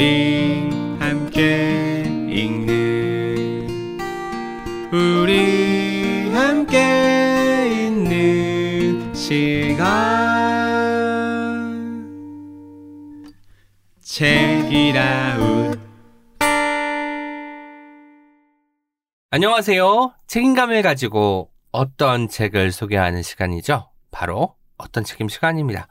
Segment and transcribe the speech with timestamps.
[0.00, 3.68] 우리 함께 읽는
[4.90, 9.84] 우리 함께 있는 시간
[14.00, 15.78] 책이라웃
[19.28, 20.14] 안녕하세요.
[20.26, 23.90] 책임감을 가지고 어떤 책을 소개하는 시간이죠.
[24.10, 25.88] 바로 어떤 책임 시간입니다.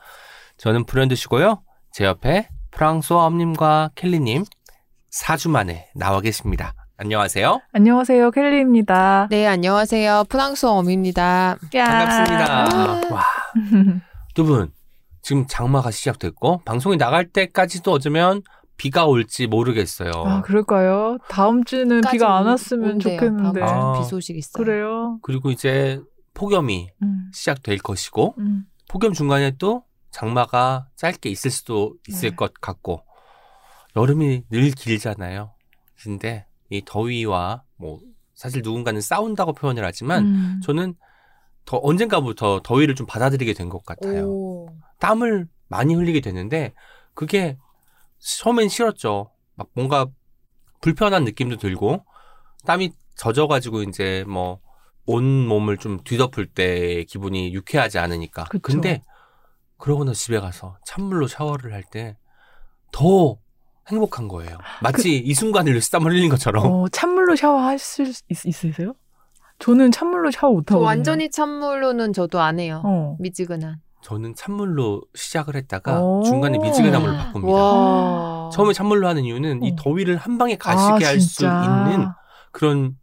[0.57, 1.61] 저는 불현듯이고요.
[1.91, 4.43] 제 옆에 프랑스어 엄님과 켈리님
[5.11, 6.73] 4주 만에 나와 계십니다.
[6.97, 7.61] 안녕하세요.
[7.71, 9.27] 안녕하세요, 켈리입니다.
[9.29, 10.25] 네, 안녕하세요.
[10.29, 11.57] 프랑스어 엄입니다.
[11.75, 11.85] 야.
[11.85, 13.15] 반갑습니다.
[13.15, 13.23] 와.
[14.35, 14.71] 두 분,
[15.21, 18.41] 지금 장마가 시작됐고, 방송이 나갈 때까지도 어쩌면
[18.75, 20.11] 비가 올지 모르겠어요.
[20.13, 21.17] 아, 그럴까요?
[21.29, 23.17] 다음 주는 비가 안 왔으면 온대요.
[23.17, 23.59] 좋겠는데.
[23.61, 23.99] 다음 아.
[23.99, 24.63] 비 소식 있어요.
[24.63, 25.19] 그래요?
[25.21, 26.01] 그리고 이제
[26.33, 28.65] 폭염이 음, 시작될 것이고, 음.
[28.89, 32.35] 폭염 중간에 또 장마가 짧게 있을 수도 있을 네.
[32.35, 33.03] 것 같고,
[33.95, 35.53] 여름이 늘 길잖아요.
[36.01, 37.99] 근데 이 더위와 뭐,
[38.33, 40.61] 사실 누군가는 싸운다고 표현을 하지만, 음.
[40.63, 40.95] 저는
[41.65, 44.25] 더 언젠가부터 더위를 좀 받아들이게 된 것 같아요.
[44.27, 44.69] 오.
[44.99, 46.73] 땀을 많이 흘리게 됐는데
[47.13, 47.57] 그게
[48.17, 49.31] 처음엔 싫었죠.
[49.55, 50.07] 막 뭔가
[50.81, 52.03] 불편한 느낌도 들고
[52.65, 54.59] 땀이 젖어가지고 이제 뭐
[55.11, 58.43] 온 몸을 좀 뒤덮을 때 기분이 유쾌하지 않으니까.
[58.43, 58.61] 그쵸.
[58.61, 59.03] 근데
[59.79, 62.15] 그러고 나 집에 가서 찬물로 샤워를 할 때
[62.91, 63.37] 더
[63.89, 64.57] 행복한 거예요.
[64.81, 66.65] 마치 이 순간을 땀을 흘린 것처럼.
[66.65, 68.93] 어, 찬물로 샤워하실 수 있, 있으세요?
[69.59, 70.85] 저는 찬물로 샤워 저 못하거든요.
[70.85, 72.81] 완전히 찬물로는 저도 안 해요.
[72.85, 73.15] 어.
[73.19, 73.77] 미지근한.
[74.01, 76.23] 저는 찬물로 시작을 했다가 오.
[76.23, 77.51] 중간에 미지근한 물로 바꿉니다.
[77.53, 78.49] 와.
[78.53, 79.75] 처음에 찬물로 하는 이유는 이 어.
[79.77, 81.89] 더위를 한 방에 가시게 아, 할수 진짜.
[81.91, 82.07] 있는
[82.51, 82.95] 그런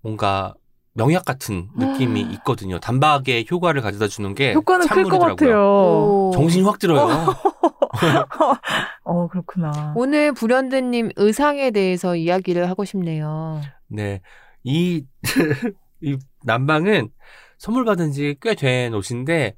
[0.00, 0.54] 뭔가
[0.94, 2.78] 명약 같은 느낌이 있거든요.
[2.78, 5.36] 단박에 효과를 가져다 주는 게 효과는 클 것 찬물이더라고요.
[5.36, 5.60] 같아요.
[5.66, 6.30] 오.
[6.34, 7.08] 정신이 확 들어요.
[9.04, 9.92] 어, 그렇구나.
[9.96, 13.60] 오늘 불현듯님 의상에 대해서 이야기를 하고 싶네요.
[13.88, 14.20] 네.
[14.62, 15.04] 이,
[16.00, 17.10] 이 난방은
[17.58, 19.56] 선물 받은 지 꽤 된 옷인데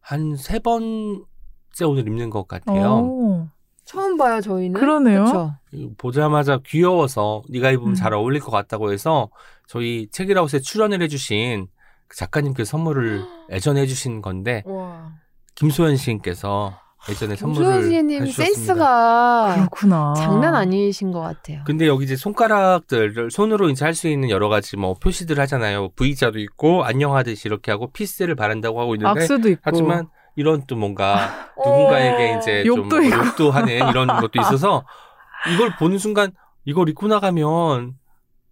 [0.00, 2.92] 한 세 번째 오늘 입는 것 같아요.
[3.10, 3.48] 어,
[3.84, 4.78] 처음 봐요, 저희는.
[4.80, 5.24] 그러네요.
[5.24, 5.54] 그쵸?
[5.98, 7.94] 보자마자 귀여워서 네가 입으면 음.
[7.94, 9.28] 잘 어울릴 것 같다고 해서
[9.66, 11.66] 저희 책이라웃에 출연을 해주신
[12.08, 15.12] 그 작가님께 선물을 예전에 해주신 건데 와.
[15.56, 16.78] 김소연 시인께서
[17.08, 18.54] 예전에 선물을 김소연님 해주셨습니다.
[18.54, 20.14] 센스가 그렇구나.
[20.16, 21.62] 장난 아니신 것 같아요.
[21.64, 25.90] 근데 여기 이제 손가락들을 손으로 이제 할 수 있는 여러 가지 뭐 표시들 하잖아요.
[25.90, 29.60] V자도 있고 안녕하듯이 이렇게 하고 피스를 바란다고 하고 있는데 악수도 있고.
[29.64, 33.04] 하지만 이런 또 뭔가 누군가에게 이제 좀 욕도.
[33.08, 34.84] 욕도 하는 이런 것도 있어서
[35.54, 36.32] 이걸 보는 순간
[36.64, 37.94] 이걸 입고 나가면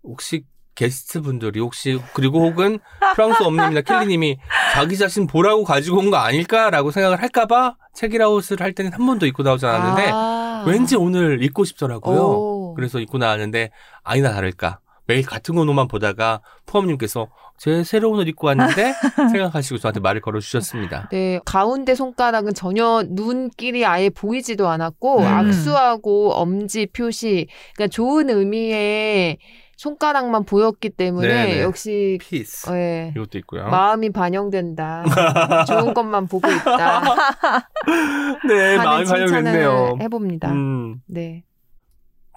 [0.05, 2.79] 혹시 게스트 분들이 혹시 그리고 혹은
[3.15, 4.39] 프랑스 엄님이나 켈리님이
[4.73, 9.43] 자기 자신 보라고 가지고 온 거 아닐까라고 생각을 할까봐 책이라웃을 할 때는 한 번도 입고
[9.43, 10.65] 나오지 않았는데 아.
[10.67, 12.21] 왠지 오늘 입고 싶더라고요.
[12.21, 12.75] 오.
[12.75, 13.71] 그래서 입고 나왔는데
[14.03, 18.95] 아니나 다를까 매일 같은 옷만 보다가 푸엄님께서 제 새로운 옷 입고 왔는데
[19.33, 21.09] 생각하시고 저한테 말을 걸어주셨습니다.
[21.13, 25.25] 네, 가운데 손가락은 전혀 눈길이 아예 보이지도 않았고 음.
[25.27, 27.47] 악수하고 엄지 표시,
[27.77, 29.39] 그러니까 좋은 의미의
[29.77, 31.63] 손가락만 보였기 때문에 네네.
[31.63, 33.65] 역시 피스 예, 이것도 있고요.
[33.69, 35.05] 마음이 반영된다.
[35.67, 37.03] 좋은 것만 보고 있다.
[38.49, 39.99] 네, 마음이 반영됐네요.
[40.01, 40.51] 해봅니다.
[40.53, 41.45] 음, 네.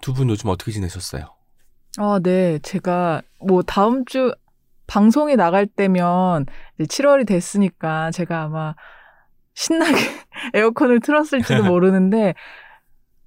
[0.01, 1.25] 두 분 요즘 어떻게 지내셨어요?
[1.97, 2.59] 아, 네.
[2.59, 4.31] 제가 뭐 다음 주
[4.85, 6.45] 방송이 나갈 때면
[6.79, 8.75] 이제 7월이 됐으니까 제가 아마
[9.55, 9.95] 신나게
[10.53, 12.35] 에어컨을 틀었을지도 모르는데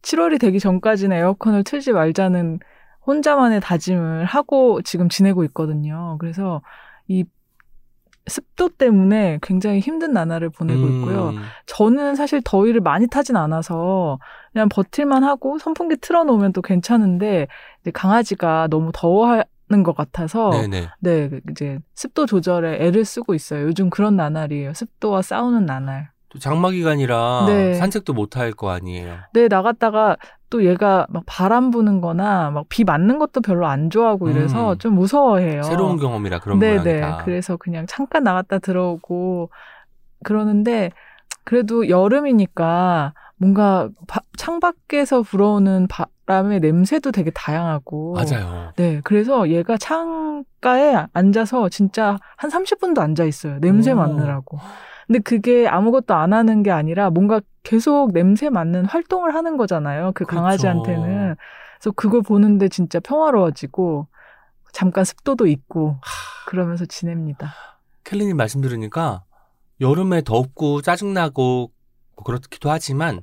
[0.03, 2.61] 7월이 되기 전까지는 에어컨을 틀지 말자는
[3.07, 6.17] 혼자만의 다짐을 하고 지금 지내고 있거든요.
[6.19, 6.63] 그래서
[7.09, 7.25] 이
[8.27, 11.31] 습도 때문에 굉장히 힘든 나날을 보내고 있고요.
[11.31, 14.19] 음, 저는 사실 더위를 많이 타진 않아서
[14.53, 17.49] 그냥 버틸만 하고 선풍기 틀어놓으면 또 괜찮은데
[17.93, 20.89] 강아지가 너무 더워하 는 것 같아서 네네.
[20.99, 23.67] 네그 이제 습도 조절에 애를 쓰고 있어요.
[23.67, 24.75] 요즘 그런 나날이에요.
[24.75, 26.11] 습도와 싸우는 나날.
[26.31, 27.75] 또 장마 기간이라 네.
[27.75, 29.17] 산책도 못 할 거 아니에요.
[29.33, 30.17] 네 나갔다가
[30.49, 34.79] 또 얘가 막 바람 부는 거나 막 비 맞는 것도 별로 안 좋아하고 이래서 음.
[34.79, 35.63] 좀 무서워해요.
[35.63, 36.83] 새로운 경험이라 그런 네네.
[36.83, 37.25] 모양이다.
[37.25, 39.51] 그래서 그냥 잠깐 나갔다 들어오고
[40.25, 40.91] 그러는데
[41.45, 48.73] 그래도 여름이니까 뭔가 바- 창밖에서 불어오는 바람의 냄새도 되게 다양하고 맞아요.
[48.77, 53.59] 네, 그래서 얘가 창가에 앉아서 진짜 한 30분도 앉아 있어요.
[53.61, 53.97] 냄새 오.
[53.97, 54.59] 맡느라고.
[55.11, 60.13] 근데 그게 아무것도 안 하는 게 아니라 뭔가 계속 냄새 맡는 활동을 하는 거잖아요.
[60.15, 60.37] 그 그렇죠.
[60.41, 61.35] 강아지한테는.
[61.81, 64.07] 그래서 그걸 보는데 진짜 평화로워지고
[64.73, 65.97] 잠깐 습도도 있고
[66.47, 67.53] 그러면서 지냅니다.
[68.05, 69.25] 켈리님 말씀 들으니까
[69.81, 71.73] 여름에 덥고 짜증나고
[72.15, 73.23] 뭐 그렇기도 하지만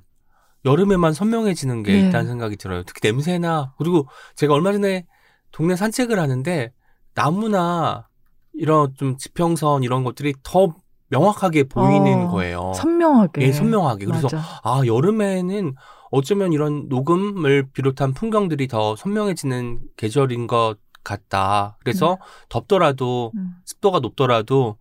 [0.65, 2.09] 여름에만 선명해지는 게 네.
[2.09, 2.83] 있다는 생각이 들어요.
[2.83, 5.05] 특히 냄새나 그리고 제가 얼마 전에
[5.53, 6.73] 동네 산책을 하는데
[7.13, 8.09] 나무나
[8.51, 10.75] 이런 좀 지평선 이런 것들이 더
[11.09, 12.73] 명확하게 보이는 어, 거예요.
[12.75, 13.41] 선명하게.
[13.41, 14.05] 예, 선명하게.
[14.05, 14.43] 그래서 맞아.
[14.63, 15.73] 아 여름에는
[16.11, 21.77] 어쩌면 이런 녹음을 비롯한 풍경들이 더 선명해지는 계절인 것 같다.
[21.83, 22.17] 그래서
[22.49, 23.55] 덥더라도 음.
[23.65, 24.77] 습도가 높더라도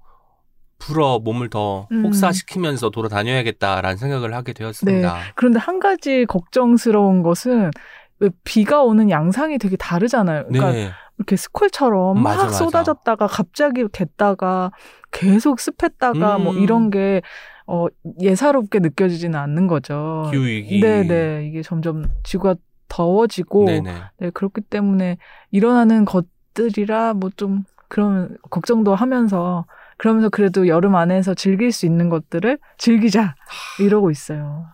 [0.78, 2.04] 불어 몸을 더 음.
[2.04, 5.16] 혹사시키면서 돌아다녀야겠다라는 생각을 하게 되었습니다.
[5.34, 7.70] 그런데 한 가지 걱정스러운 것은
[8.18, 10.46] 왜 비가 오는 양상이 되게 다르잖아요.
[10.48, 10.90] 그러니까 네.
[11.18, 12.56] 이렇게 스콜처럼 막 맞아, 맞아.
[12.58, 14.70] 쏟아졌다가 갑자기 겠다가
[15.10, 16.58] 계속 습했다가 뭐 음.
[16.58, 17.22] 이런 게
[17.66, 17.86] 어,
[18.20, 20.28] 예사롭게 느껴지지는 않는 거죠.
[20.30, 20.80] 기후위기.
[20.80, 21.46] 네네.
[21.48, 22.56] 이게 점점 지구가
[22.88, 23.94] 더워지고 네네.
[24.18, 25.16] 네, 그렇기 때문에
[25.50, 29.64] 일어나는 것들이라 뭐 좀 그런 걱정도 하면서
[29.96, 33.34] 그러면서 그래도 여름 안에서 즐길 수 있는 것들을 즐기자
[33.80, 34.66] 이러고 있어요.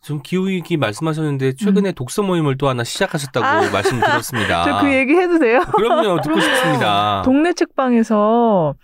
[0.00, 3.68] 좀 기후위기 말씀하셨는데 최근에 독서 모임을 또 하나 시작하셨다고 음.
[3.68, 3.70] 아.
[3.72, 4.64] 말씀 들었습니다.
[4.64, 5.60] 저 그 얘기 해도 돼요?
[5.74, 6.20] 그럼요.
[6.20, 7.22] 듣고 싶습니다.
[7.24, 8.74] 동네 책방에서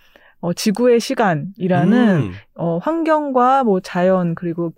[0.40, 2.32] 어, 지구의 시간이라는 음.
[2.56, 4.72] 어, 환경과 뭐 자연 그리고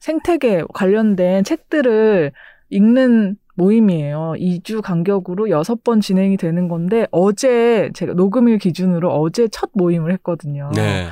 [0.00, 2.32] 생태계 관련된 책들을
[2.70, 4.34] 읽는 모임이에요.
[4.36, 10.70] 2주 간격으로 6번 진행이 되는 건데 어제 제가 녹음일 기준으로 어제 첫 모임을 했거든요.
[10.74, 11.08] 네.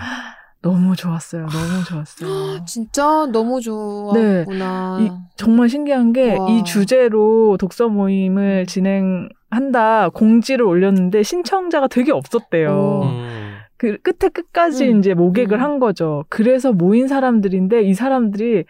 [0.65, 1.47] 너무 좋았어요.
[1.47, 2.65] 너무 좋았어요.
[2.65, 4.99] 진짜 너무 좋았구나.
[5.03, 6.49] 이, 정말 신기한 게 와.
[6.49, 12.71] 이 주제로 독서 모임을 진행한다 공지를 올렸는데 신청자가 되게 없었대요.
[12.71, 13.03] 오.
[13.05, 13.57] 음.
[13.77, 15.01] 그 끝에 끝까지 음.
[15.01, 15.63] 이제 모객을 음.
[15.63, 16.25] 한 거죠.
[16.31, 18.65] 그래서 모인 사람들인데 이 사람들이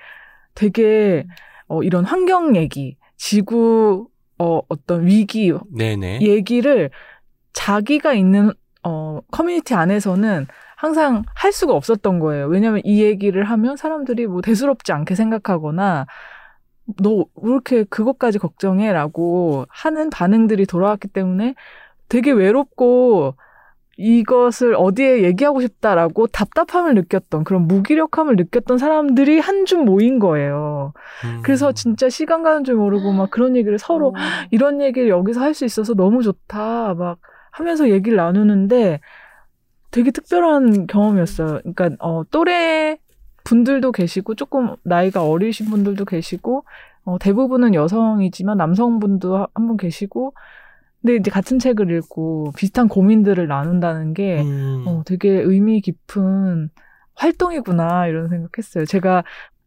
[0.56, 1.24] 되게
[1.68, 4.08] 어, 이런 환경 얘기, 지구
[4.40, 6.22] 어, 어떤 위기 네네.
[6.22, 6.90] 얘기를
[7.52, 8.50] 자기가 있는
[8.82, 10.48] 어, 커뮤니티 안에서는
[10.84, 12.46] 항상 할 수가 없었던 거예요.
[12.46, 16.06] 왜냐하면 이 얘기를 하면 사람들이 뭐 대수롭지 않게 생각하거나
[17.02, 21.54] 너 왜 이렇게 그것까지 걱정해라고 하는 반응들이 돌아왔기 때문에
[22.08, 23.34] 되게 외롭고
[23.96, 30.92] 이것을 어디에 얘기하고 싶다라고 답답함을 느꼈던 그런 무기력함을 느꼈던 사람들이 한 줌 모인 거예요.
[31.24, 31.40] 음.
[31.42, 34.12] 그래서 진짜 시간 가는 줄 모르고 막 그런 얘기를 서로 어.
[34.50, 37.18] 이런 얘기를 여기서 할 수 있어서 너무 좋다 막
[37.52, 39.00] 하면서 얘기를 나누는데
[39.94, 41.60] 되게 특별한 경험이었어요.
[41.60, 42.98] 그러니까 어, 또래
[43.44, 46.64] 분들도 계시고 조금 나이가 어리신 분들도 계시고
[47.04, 50.34] 어, 대부분은 여성이지만 남성분도 한 분 계시고
[51.02, 54.84] 근데 이제 같은 책을 읽고 비슷한 고민들을 나눈다는 게 음.
[54.86, 56.70] 어, 되게 의미 깊은
[57.14, 58.86] 활동이구나 이런 생각했어요.
[58.86, 59.22] 제가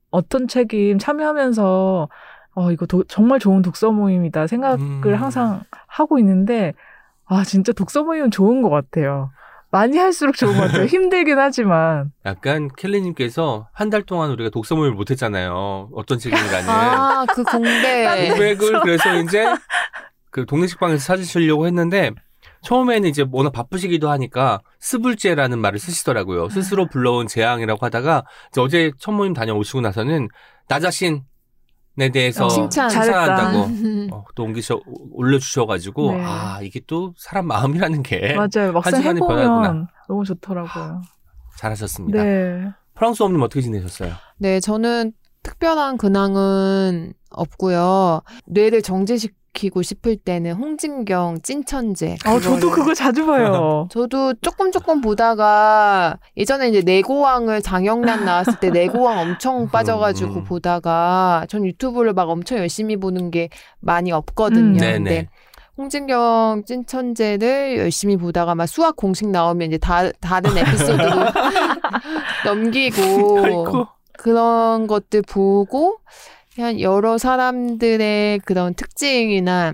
[0.10, 2.10] 어떤 책임 참여하면서
[2.56, 5.14] 어 이거 도- 정말 좋은 독서 모임이다 생각을 음.
[5.16, 6.74] 항상 하고 있는데
[7.26, 9.30] 아 진짜 독서 모임은 좋은 것 같아요.
[9.78, 10.86] 많이 할수록 좋은 것 같아요.
[10.86, 15.90] 힘들긴 하지만 약간 켈리님께서 한 달 동안 우리가 독서 모임을 못했잖아요.
[15.94, 16.68] 어떤 책임이라는.
[16.70, 18.32] 아, 그 공백.
[18.34, 19.46] 고백을 그래서 이제
[20.32, 22.12] 그 동네 식빵에서 찾으시려고 했는데
[22.64, 26.50] 처음에는 이제 워낙 바쁘시기도 하니까 스불제라는 말을 쓰시더라고요.
[26.50, 30.28] 스스로 불러온 재앙이라고 하다가 이제 어제 첫 모임 다녀오시고 나서는
[30.68, 31.22] 나 자신
[32.00, 32.90] 에 대해서 어, 칭찬.
[32.90, 34.08] 칭찬한다고 음.
[34.14, 34.80] 어, 또 옮기셔
[35.12, 36.24] 올려주셔가지고 네.
[36.24, 38.72] 아 이게 또 사람 마음이라는 게 맞아요.
[38.72, 39.88] 막상 시간이 해보면 변하구나.
[40.08, 41.02] 너무 좋더라고요.
[41.58, 42.24] 잘하셨습니다.
[42.24, 42.68] 네.
[42.94, 44.14] 프랑스 어머님 어떻게 지내셨어요?
[44.38, 45.12] 네, 저는
[45.42, 48.22] 특별한 근황은 없고요.
[48.46, 49.06] 뇌를 정
[49.58, 52.18] 지시키고 싶을 때는 홍진경 찐천재.
[52.26, 53.88] 아 저도 그거 자주 봐요.
[53.92, 60.44] 저도 조금 조금 보다가 예전에 이제 내고왕을 장영란 나왔을 때 내고왕 엄청 빠져가지고 음.
[60.44, 63.50] 보다가 전 유튜브를 막 엄청 열심히 보는 게
[63.80, 64.78] 많이 없거든요.
[64.78, 64.78] 음.
[64.78, 64.98] 네네.
[64.98, 65.30] 근데
[65.78, 71.10] 홍진경 찐천재를 열심히 보다가 막 수학 공식 나오면 이제 다 다른 에피소드로
[72.46, 73.88] 넘기고 아이고.
[74.14, 75.98] 그런 것들 보고
[76.80, 79.74] 여러 사람들의 그런 특징이나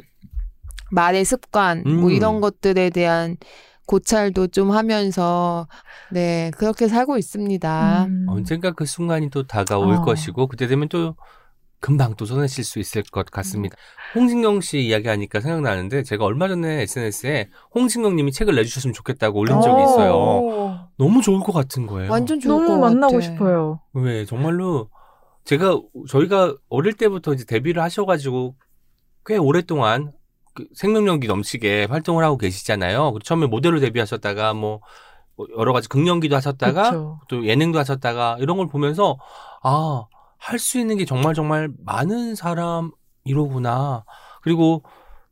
[0.92, 2.12] 말의 습관 뭐 음.
[2.12, 3.38] 이런 것들에 대한
[3.86, 5.68] 고찰도 좀 하면서
[6.12, 8.06] 네 그렇게 살고 있습니다.
[8.06, 8.26] 음.
[8.30, 10.02] 언젠가 그 순간이 또 다가올 어.
[10.02, 11.16] 것이고 그때 되면 또
[11.80, 13.76] 금방 또 손해실 수 있을 것 같습니다.
[14.16, 19.82] 홍진경 씨 이야기하니까 생각나는데 제가 얼마 전에 SNS에 홍진경 님이 책을 내주셨으면 좋겠다고 올린 적이
[19.82, 19.84] 어.
[19.84, 20.90] 있어요.
[20.98, 22.10] 너무 좋을 것 같은 거예요.
[22.10, 23.22] 완전 좋을 너무 것 만나고 같아.
[23.26, 23.82] 싶어요.
[23.94, 24.90] 왜 정말로
[25.46, 28.56] 제가 저희가 어릴 때부터 이제 데뷔를 하셔가지고
[29.26, 30.12] 꽤 오랫동안
[30.54, 33.18] 그 생명력이 넘치게 활동을 하고 계시잖아요.
[33.24, 34.82] 처음에 모델로 데뷔하셨다가 뭐
[35.58, 37.20] 여러 가지 극연기도 하셨다가 그렇죠.
[37.28, 39.18] 또 예능도 하셨다가 이런 걸 보면서
[39.64, 40.06] 아,
[40.38, 44.06] 할 수 있는 게 정말 정말 많은 사람이로구나.
[44.42, 44.84] 그리고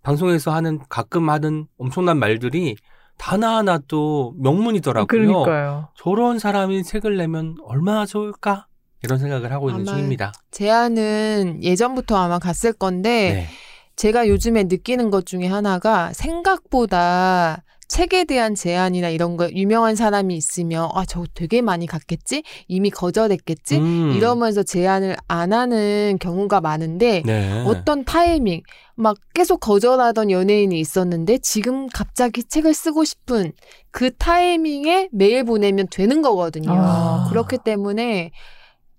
[0.04, 2.76] 방송에서 하는 가끔 하는 엄청난 말들이
[3.20, 5.06] 하나하나 또 명문이더라고요.
[5.06, 5.90] 그러니까요.
[5.96, 8.66] 저런 사람이 책을 내면 얼마나 좋을까?
[9.04, 10.32] 이런 생각을 하고 있는 중입니다.
[10.52, 13.48] 제안은 예전부터 아마 갔을 건데 네.
[13.96, 20.90] 제가 요즘에 느끼는 것 중에 하나가 생각보다 책에 대한 제안이나 이런 거 유명한 사람이 있으면
[20.94, 22.42] 아, 저 되게 많이 갔겠지?
[22.70, 23.80] 이미 거절했겠지?
[23.80, 24.14] 음.
[24.16, 27.66] 이러면서 제안을 안 하는 경우가 많은데 네.
[27.68, 28.62] 어떤 타이밍
[28.96, 33.52] 막 계속 거절하던 연예인이 있었는데 지금 갑자기 책을 쓰고 싶은
[33.92, 36.72] 그 타이밍에 메일 보내면 되는 거거든요.
[36.72, 37.28] 아.
[37.30, 38.32] 그렇기 때문에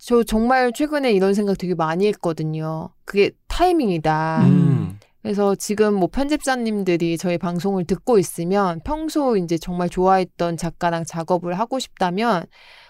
[0.05, 2.91] 저 정말 최근에 이런 생각 되게 많이 했거든요.
[3.05, 4.43] 그게 타이밍이다.
[4.47, 4.99] 음.
[5.23, 11.79] 그래서 지금 뭐 편집자님들이 저희 방송을 듣고 있으면 평소 이제 정말 좋아했던 작가랑 작업을 하고
[11.79, 12.45] 싶다면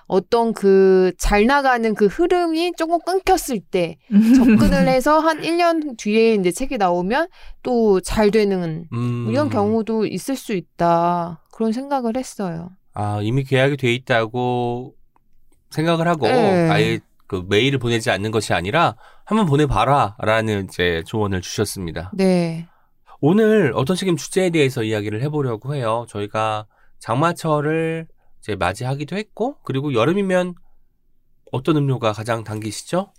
[0.06, 3.98] 어떤 그 잘 나가는 그 흐름이 조금 끊겼을 때
[4.36, 7.28] 접근을 해서 한 1년 뒤에 이제 책이 나오면
[7.62, 9.26] 또 잘 되는 음.
[9.30, 11.42] 이런 경우도 있을 수 있다.
[11.52, 12.70] 그런 생각을 했어요.
[12.94, 14.94] 아, 이미 계약이 돼 있다고
[15.72, 16.70] 생각을 하고 네.
[16.70, 22.10] 아예 그 메일을 보내지 않는 것이 아니라 한번 보내봐라라는 이제 조언을 주셨습니다.
[22.14, 22.68] 네.
[23.20, 26.06] 오늘 어떤 책임 주제에 대해서 이야기를 해보려고 해요.
[26.08, 26.66] 저희가
[26.98, 28.06] 장마철을
[28.40, 30.54] 이제 맞이하기도 했고 그리고 여름이면
[31.52, 33.12] 어떤 음료가 가장 당기시죠?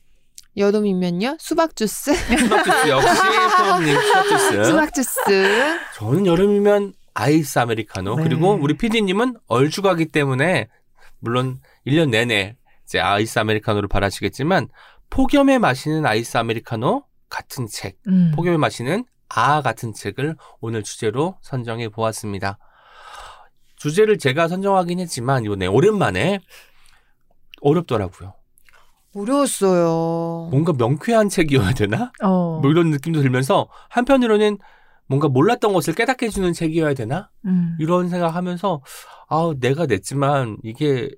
[0.57, 1.37] 여름이면요.
[1.39, 2.13] 수박 주스.
[2.13, 3.07] 수박 주스 역시
[3.57, 4.63] 포함님 수박 주스.
[4.65, 5.19] 수박 주스.
[5.95, 8.23] 저는 여름이면 아이스 아메리카노 네.
[8.23, 10.67] 그리고 우리 PD님은 얼죽아이기 때문에
[11.23, 14.67] 물론 1년 내내 이제 아이스 아메리카노를 바라시겠지만
[15.09, 18.33] 폭염에 마시는 아이스 아메리카노 같은 책, 음.
[18.35, 22.59] 폭염에 마시는 아아 같은 책을 오늘 주제로 선정해 보았습니다.
[23.77, 26.39] 주제를 제가 선정하긴 했지만 이번에 오랜만에
[27.61, 28.33] 어렵더라고요.
[29.15, 30.49] 어려웠어요.
[30.51, 32.11] 뭔가 명쾌한 책이어야 되나?
[32.21, 32.59] 어.
[32.61, 34.57] 뭐 이런 느낌도 들면서 한편으로는
[35.07, 37.29] 뭔가 몰랐던 것을 깨닫게 해주는 책이어야 되나?
[37.45, 37.75] 음.
[37.79, 38.81] 이런 생각하면서
[39.29, 41.09] 아 내가 냈지만 이게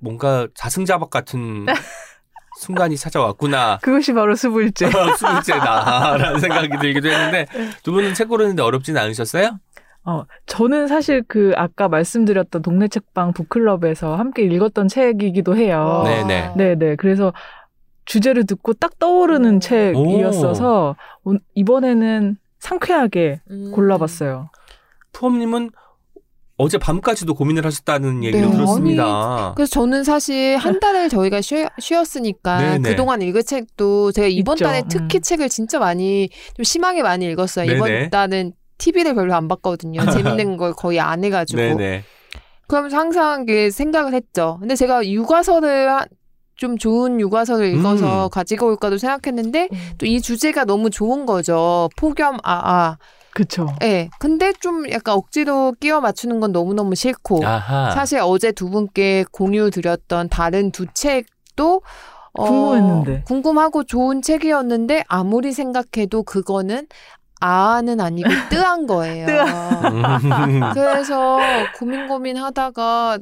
[0.00, 1.66] 뭔가 자승자박 같은
[2.60, 3.78] 순간이 찾아왔구나.
[3.82, 4.90] 그것이 바로 수불제.
[5.18, 7.46] 수술제다라는 생각이 들기도 했는데
[7.82, 9.58] 두 분은 책 고르는데 어렵진 않으셨어요?
[10.04, 16.02] 어, 저는 사실 그 아까 말씀드렸던 동네 책방 북클럽에서 함께 읽었던 책이기도 해요.
[16.04, 16.52] 네, 네.
[16.56, 16.96] 네네.
[16.96, 17.32] 그래서
[18.06, 19.60] 주제를 듣고 딱 떠오르는 오.
[19.60, 22.36] 책이었어서 오- 이번에는
[22.68, 23.72] 상쾌하게 음.
[23.72, 24.50] 골라봤어요.
[25.12, 25.70] 푸엄님은
[26.58, 29.52] 어제 밤까지도 고민을 하셨다는 얘기를 네, 들었습니다.
[29.54, 32.90] 그래서 저는 사실 한 달을 저희가 쉬, 쉬었으니까 네네.
[32.90, 34.64] 그동안 읽은 책도 제가 이번 있죠.
[34.64, 35.22] 달에 특히 음.
[35.22, 37.66] 책을 진짜 많이 좀 심하게 많이 읽었어요.
[37.66, 37.76] 네네.
[37.76, 40.00] 이번 달은 TV를 별로 안 봤거든요.
[40.10, 41.60] 재밌는 걸 거의 안 해가지고.
[41.60, 42.02] 네네.
[42.66, 44.56] 그러면서 항상 그 생각을 했죠.
[44.60, 46.06] 근데 제가 육아서를 한-
[46.58, 48.30] 좀 좋은 육아서를 읽어서 음.
[48.30, 51.88] 가지고 올까도 생각했는데 또 이 주제가 너무 좋은 거죠.
[51.96, 52.98] 폭염 아아.
[53.32, 53.66] 그쵸.
[53.82, 54.08] 예.
[54.18, 57.46] 근데 좀 약간 억지로 끼워 맞추는 건 너무너무 싫고.
[57.46, 57.92] 아하.
[57.92, 61.82] 사실 어제 두 분께 공유 드렸던 다른 두 책도
[62.32, 63.22] 어, 궁금했는데.
[63.26, 66.86] 궁금하고 좋은 책이었는데 아무리 생각해도 그거는
[67.40, 69.26] 아는 아니고 뜨한 거예요.
[69.28, 70.02] 음.
[70.74, 71.38] 그래서
[71.78, 73.18] 고민 고민 하다가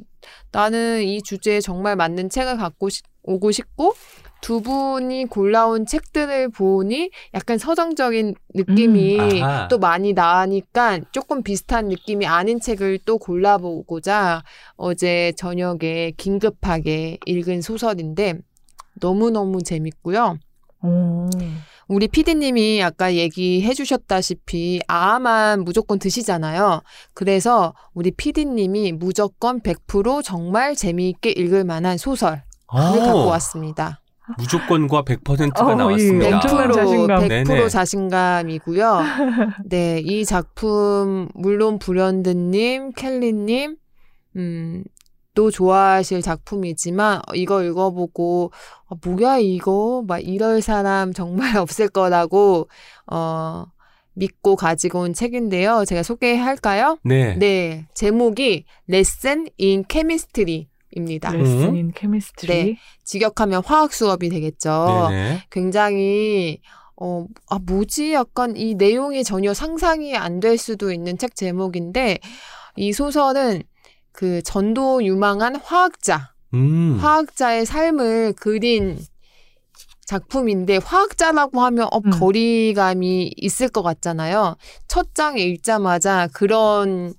[0.52, 3.95] 나는 이 주제에 정말 맞는 책을 갖고 싶- 오고 싶고
[4.40, 9.42] 두 분이 골라온 책들을 보니 약간 서정적인 느낌이 음.
[9.68, 14.45] 또 많이 나니까 조금 비슷한 느낌이 아닌 책을 또 골라보고자
[14.76, 18.35] 어제 저녁에 긴급하게 읽은 소설인데
[19.00, 20.38] 너무너무 재밌고요.
[20.83, 21.28] 오.
[21.88, 26.83] 우리 피디님이 아까 얘기해 주셨다시피 아만 무조건 드시잖아요.
[27.14, 32.42] 그래서 우리 피디님이 무조건 100% 정말 재미있게 읽을 만한 소설
[32.75, 34.01] 을 갖고 오, 왔습니다.
[34.39, 35.75] 무조건과 100%가 어, 예.
[35.77, 36.37] 나왔습니다.
[36.37, 37.21] 엄청난 자신감.
[37.23, 37.69] 100% 네네.
[37.69, 39.01] 자신감이고요.
[39.67, 43.77] 네, 이 작품 물론 불현드님, 켈리님,
[44.37, 44.85] 음,
[45.35, 48.51] 또 좋아하실 작품이지만 이거 읽어보고
[48.89, 52.69] 아, 뭐야 이거 막 이럴 사람 정말 없을 거라고
[53.07, 53.67] 어
[54.15, 55.85] 믿고 가지고 온 책인데요.
[55.87, 56.99] 제가 소개할까요?
[57.05, 57.37] 네.
[57.39, 61.31] 네, 제목이 Lesson in Chemistry 입니다.
[61.31, 62.53] Lesson in Chemistry.
[62.53, 62.79] 네.
[63.05, 65.09] 직역하면 화학 수업이 되겠죠.
[65.11, 65.43] 네네.
[65.50, 66.61] 굉장히
[66.99, 68.15] 어, 아, 뭐지?
[68.15, 72.19] 약간 이 내용이 전혀 상상이 안 될 수도 있는 책 제목인데,
[72.76, 73.62] 이 소설은
[74.12, 76.97] 그 전도 유망한 화학자, 음.
[76.99, 78.99] 화학자의 삶을 그린
[80.07, 82.11] 작품인데, 화학자라고 하면 어, 음.
[82.19, 84.57] 거리감이 있을 것 같잖아요.
[84.88, 87.12] 첫 장에 읽자마자 그런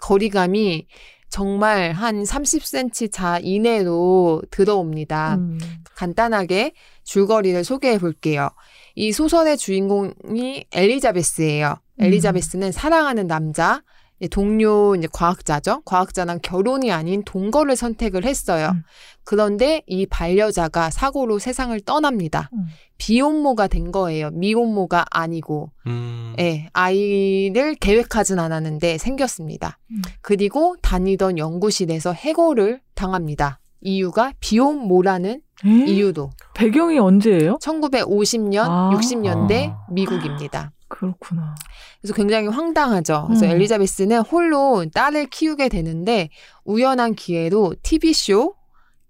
[0.00, 0.86] 거리감이
[1.28, 5.36] 정말 한 30cm 자 이내로 들어옵니다.
[5.36, 5.58] 음.
[5.94, 6.72] 간단하게
[7.04, 8.50] 줄거리를 소개해 볼게요.
[8.94, 11.76] 이 소설의 주인공이 엘리자베스예요.
[12.00, 12.04] 음.
[12.04, 13.82] 엘리자베스는 사랑하는 남자,
[14.26, 15.82] 동료 이제 과학자죠.
[15.84, 18.72] 과학자랑 결혼이 아닌 동거를 선택을 했어요.
[18.74, 18.82] 음.
[19.22, 22.50] 그런데 이 반려자가 사고로 세상을 떠납니다.
[22.52, 22.66] 음.
[22.98, 24.30] 비혼모가 된 거예요.
[24.30, 25.70] 미혼모가 아니고.
[25.86, 26.34] 음.
[26.40, 29.78] 예, 아이를 계획하진 않았는데 생겼습니다.
[29.92, 30.02] 음.
[30.20, 33.60] 그리고 다니던 연구실에서 해고를 당합니다.
[33.80, 35.68] 이유가 비혼모라는 에?
[35.68, 36.30] 이유도.
[36.54, 37.58] 배경이 언제예요?
[37.60, 38.90] 1950년, 아.
[38.94, 39.86] 60년대 아.
[39.90, 40.72] 미국입니다.
[40.88, 41.54] 그렇구나.
[42.00, 43.24] 그래서 굉장히 황당하죠.
[43.28, 43.50] 그래서 음.
[43.50, 46.30] 엘리자베스는 홀로 딸을 키우게 되는데
[46.64, 48.54] 우연한 기회로 TV쇼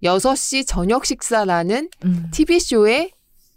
[0.02, 2.28] 6시 저녁 식사라는 음.
[2.32, 3.12] TV쇼의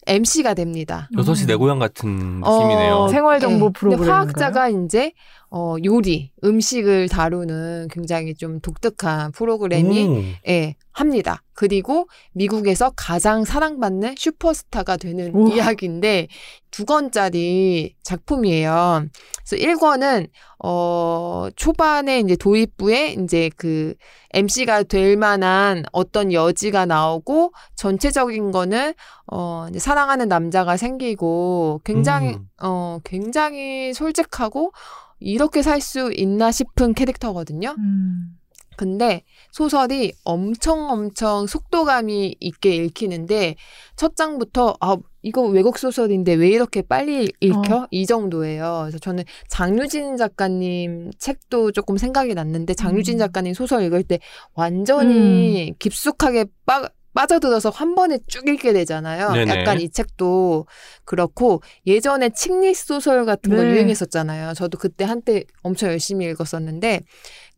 [0.08, 1.08] MC가 됩니다.
[1.16, 1.48] 여섯 시 음.
[1.48, 3.08] 내 고향 같은 어, 느낌이네요.
[3.10, 3.74] 생활 정보 네.
[3.74, 4.10] 프로그램.
[4.12, 5.14] 화학자가 이제
[5.52, 10.24] 어, 요리, 음식을 다루는 굉장히 좀 독특한 프로그램이 오.
[10.48, 11.42] 예, 합니다.
[11.54, 15.56] 그리고 미국에서 가장 사랑받는 슈퍼스타가 되는 우와.
[15.56, 16.28] 이야기인데
[16.72, 19.06] 두 권짜리 작품이에요.
[19.46, 20.30] 그래서 1권은
[20.64, 23.94] 어 초반에 이제 도입부에 이제 그
[24.34, 28.94] MC가 될 만한 어떤 여지가 나오고 전체적인 거는
[29.32, 32.48] 어 이제 사랑하는 남자가 생기고 굉장히 음.
[32.62, 34.72] 어 굉장히 솔직하고
[35.20, 37.76] 이렇게 살 수 있나 싶은 캐릭터거든요.
[37.78, 38.38] 음.
[38.78, 43.56] 근데 소설이 엄청 엄청 속도감이 있게 읽히는데
[43.96, 47.88] 첫 장부터 아 이거 외국 소설인데 왜 이렇게 빨리 읽혀?
[47.92, 48.80] 이 정도예요.
[48.84, 53.20] 그래서 저는 장유진 작가님 책도 조금 생각이 났는데 장유진 음.
[53.20, 54.20] 작가님 소설 읽을 때
[54.56, 59.32] 완전히 깊숙하게 빠, 빠져들어서 한 번에 쭉 읽게 되잖아요.
[59.32, 59.60] 네네.
[59.60, 60.66] 약간 이 책도
[61.06, 63.72] 그렇고 예전에 칙릿 소설 같은 거 네.
[63.72, 64.54] 유행했었잖아요.
[64.54, 67.02] 저도 그때 한때 엄청 열심히 읽었었는데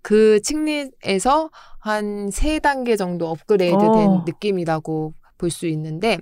[0.03, 4.23] 그 칙릿에서 한 세 단계 정도 업그레이드 된 어.
[4.27, 6.19] 느낌이라고 볼 수 있는데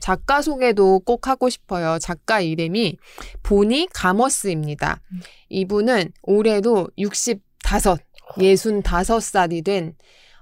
[0.00, 1.98] 작가 소개도 꼭 하고 싶어요.
[1.98, 2.96] 작가 이름이
[3.42, 5.00] 보니 가머스입니다.
[5.12, 5.20] 음.
[5.50, 7.38] 이분은 올해도 65,
[8.38, 9.94] 65살이 된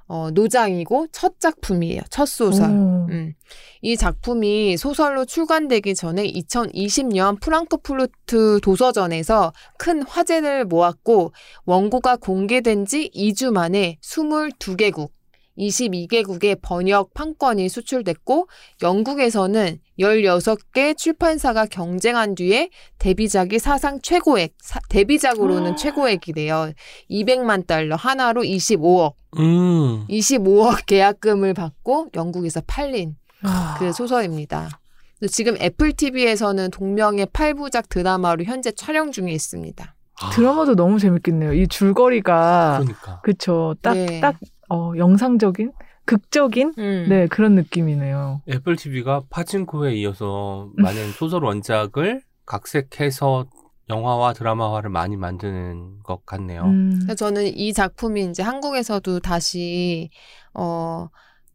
[0.09, 2.01] 어, 노장이고 첫 작품이에요.
[2.11, 2.71] 첫 소설.
[2.71, 3.07] 오.
[3.11, 3.35] 음.
[3.83, 11.33] 이 작품이 소설로 출간되기 전에 2020년 프랑크푸르트 도서전에서 큰 화제를 모았고
[11.67, 15.11] 원고가 공개된 지 2주 만에 22개국,
[15.59, 18.49] 22개국의 번역 판권이 수출됐고
[18.83, 25.77] 영국에서는 16개 출판사가 경쟁한 뒤에 데뷔작이 사상 최고액, 사- 데뷔작으로는 아.
[25.77, 26.73] 최고액이래요.
[27.11, 29.15] 200만 달러, 하나로 25억.
[29.39, 30.07] 음.
[30.09, 33.77] 25억 계약금을 받고 영국에서 팔린 아.
[33.79, 34.69] 그 소설입니다.
[35.31, 39.95] 지금 애플 TV에서는 동명의 8부작 드라마로 현재 촬영 중에 있습니다.
[40.21, 41.53] 아, 드라마도 너무 재밌겠네요.
[41.55, 43.21] 이 줄거리가 그러니까.
[43.23, 43.75] 그쵸.
[43.83, 44.21] 딱, 네.
[44.69, 45.73] 딱, 어, 영상적인,
[46.05, 47.07] 극적인, 음.
[47.09, 48.43] 네, 그런 느낌이네요.
[48.49, 53.47] 애플 TV가 파친코에 이어서 많은 소설 원작을 각색해서
[53.91, 56.63] 영화와 드라마화를 많이 만드는 것 같네요.
[56.65, 57.01] 음.
[57.03, 60.11] 그래서 저는 이 작품이 이제 한국에서도 다시
[60.55, 61.09] 어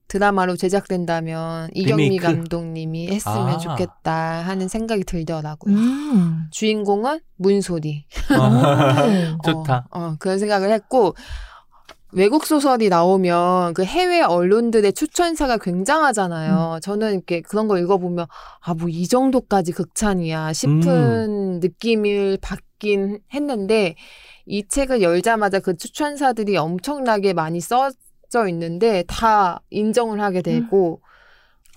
[0.07, 2.23] 드라마로 제작된다면 이경미 리메이크?
[2.23, 3.57] 감독님이 했으면 아.
[3.57, 5.75] 좋겠다 하는 생각이 들더라고요.
[5.75, 6.47] 음.
[6.51, 8.05] 주인공은 문소리.
[8.31, 9.41] 오.
[9.45, 9.87] 좋다.
[9.91, 11.15] 어, 어, 그런 생각을 했고
[12.15, 16.79] 외국 소설이 나오면 그 해외 언론들의 추천사가 굉장하잖아요.
[16.81, 18.27] 저는 이렇게 그런 거 읽어보면
[18.61, 23.95] 아 뭐 이 정도까지 극찬이야 싶은 느낌을 받긴 했는데
[24.45, 31.01] 이 책을 열자마자 그 추천사들이 엄청나게 많이 써져 있는데 다 인정을 하게 되고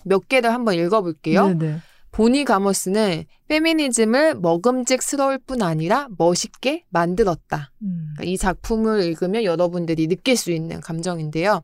[0.04, 1.48] 몇 개를 한번 읽어볼게요.
[1.48, 1.78] 네네.
[2.16, 7.72] 보니 가머스는 페미니즘을 먹음직스러울 뿐 아니라 멋있게 만들었다.
[7.82, 8.14] 음.
[8.22, 11.62] 이 작품을 읽으면 여러분들이 느낄 수 있는 감정인데요.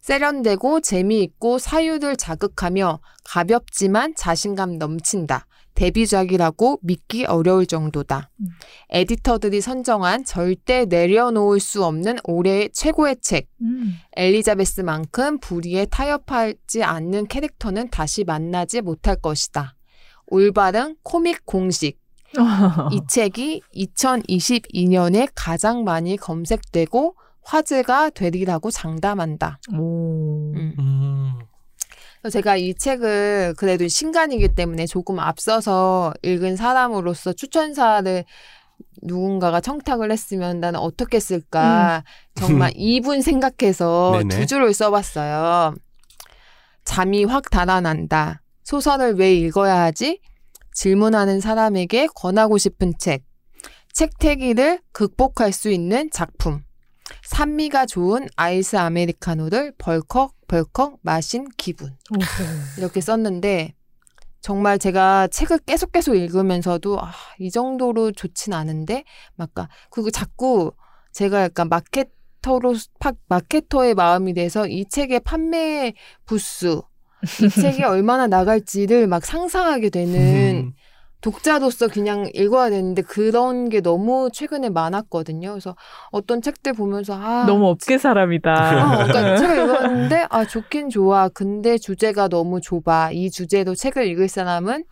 [0.00, 5.46] 세련되고 재미있고 사유를 자극하며 가볍지만 자신감 넘친다.
[5.74, 8.30] 데뷔작이라고 믿기 어려울 정도다.
[8.40, 8.46] 음.
[8.88, 13.48] 에디터들이 선정한 절대 내려놓을 수 없는 올해의 최고의 책.
[13.60, 13.96] 음.
[14.16, 19.76] 엘리자베스만큼 불의에 타협하지 않는 캐릭터는 다시 만나지 못할 것이다.
[20.30, 22.00] 올바른 코믹 공식.
[22.92, 29.58] 이 책이 2022년에 가장 많이 검색되고 화제가 되리라고 장담한다.
[29.74, 30.52] 오.
[30.54, 30.74] 음.
[30.78, 31.38] 음.
[32.30, 38.24] 제가 이 책을 그래도 신간이기 때문에 조금 앞서서 읽은 사람으로서 추천사를
[39.02, 44.22] 누군가가 청탁을 했으면 나는 어떻게 쓸까 정말 2분 생각해서.
[44.28, 45.74] 두 줄을 써봤어요.
[46.84, 48.42] 잠이 확 달아난다.
[48.70, 50.20] 소설을 왜 읽어야 하지?
[50.72, 53.24] 질문하는 사람에게 권하고 싶은 책.
[53.92, 56.62] 책태기를 극복할 수 있는 작품.
[57.24, 61.96] 산미가 좋은 아이스 아메리카노를 벌컥 벌컥 마신 기분.
[62.78, 63.74] 이렇게 썼는데
[64.40, 69.02] 정말 제가 책을 계속 계속 읽으면서도 아, 이 정도로 좋진 않은데
[69.34, 70.70] 막까 그리고 자꾸
[71.10, 75.92] 제가 약간 마케터로 파, 마케터의 마음이 돼서 이 책의 판매
[76.24, 76.84] 부수
[77.42, 80.16] 이 책이 얼마나 나갈지를 막 상상하게 되는
[80.68, 80.72] 음.
[81.20, 85.50] 독자로서 그냥 읽어야 되는데 그런 게 너무 최근에 많았거든요.
[85.50, 85.76] 그래서
[86.10, 88.50] 어떤 책들 보면서 아 너무 업계 사람이다.
[88.52, 91.28] 어, 그러니까 책을 읽었는데 아 좋긴 좋아.
[91.28, 93.10] 근데 주제가 너무 좁아.
[93.12, 94.84] 이 주제로 책을 읽을 사람은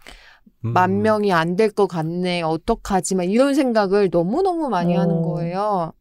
[0.66, 0.72] 음.
[0.72, 2.42] 만 명이 안 될 것 같네.
[2.42, 3.14] 어떡하지?
[3.14, 5.00] 막 이런 생각을 너무너무 많이 어.
[5.00, 5.92] 하는 거예요.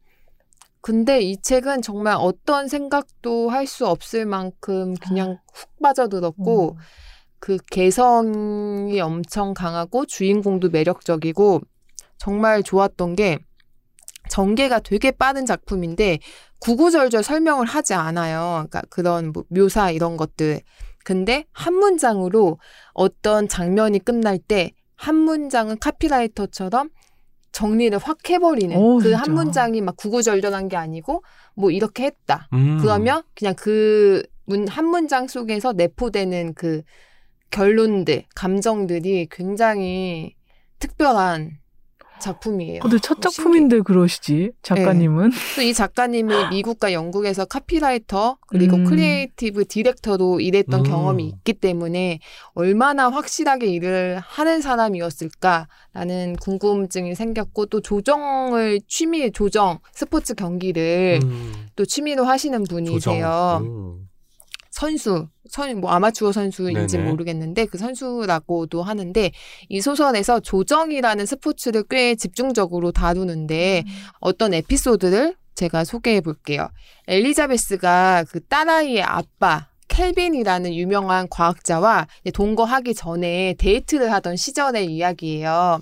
[0.80, 6.76] 근데 이 책은 정말 어떤 생각도 할 수 없을 만큼 그냥 훅 빠져들었고 음.
[7.40, 11.60] 그 개성이 엄청 강하고 주인공도 매력적이고
[12.16, 13.38] 정말 좋았던 게
[14.30, 16.18] 전개가 되게 빠른 작품인데
[16.60, 18.66] 구구절절 설명을 하지 않아요.
[18.68, 20.60] 그러니까 그런 뭐 묘사 이런 것들.
[21.04, 22.58] 근데 한 문장으로
[22.94, 26.90] 어떤 장면이 끝날 때 한 문장은 카피라이터처럼
[27.58, 29.32] 정리를 확 해버리는 오, 그한 진짜.
[29.32, 31.24] 문장이 막 구구절절한 게 아니고
[31.56, 32.48] 뭐 이렇게 했다.
[32.52, 32.78] 음.
[32.80, 36.82] 그러면 그냥 그한 문장 속에서 내포되는 그
[37.50, 40.36] 결론들, 감정들이 굉장히
[40.78, 41.58] 특별한
[42.20, 42.80] 작품이에요.
[42.80, 48.84] 근데 첫 어, 작품인데 그러시지 작가님은 또이 작가님이 미국과 영국에서 카피라이터 그리고 음.
[48.84, 50.84] creative director로 일했던 음.
[50.84, 52.20] 경험이 있기 때문에
[52.54, 61.68] 얼마나 확실하게 일을 하는 사람이었을까라는 궁금증이 생겼고 또 조정을 취미 조정 스포츠 경기를 음.
[61.76, 63.60] 또 취미로 하시는 분이세요.
[63.62, 64.08] 음.
[64.70, 67.10] 선수, 선, 뭐 아마추어 선수인지 네네.
[67.10, 69.30] 모르겠는데 그 선수라고도 하는데
[69.68, 73.84] 이 소설에서 조정이라는 스포츠를 꽤 집중적으로 다루는데
[74.20, 76.68] 어떤 에피소드를 제가 소개해 볼게요.
[77.08, 85.80] 엘리자베스가 그 딸아이의 아빠 켈빈이라는 유명한 과학자와 동거하기 전에 데이트를 하던 시절의 이야기예요.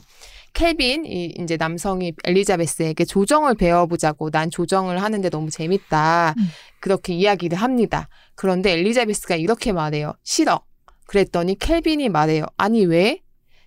[0.57, 6.35] 켈빈, 이 이제 남성이 엘리자베스에게 조정을 배워보자고 난 조정을 하는데 너무 재밌다.
[6.35, 6.43] 음.
[6.81, 8.09] 그렇게 이야기를 합니다.
[8.35, 10.15] 그런데 엘리자베스가 이렇게 말해요.
[10.25, 10.63] 싫어.
[11.09, 12.47] 그랬더니 켈빈이 말해요.
[12.57, 13.21] 아니 왜?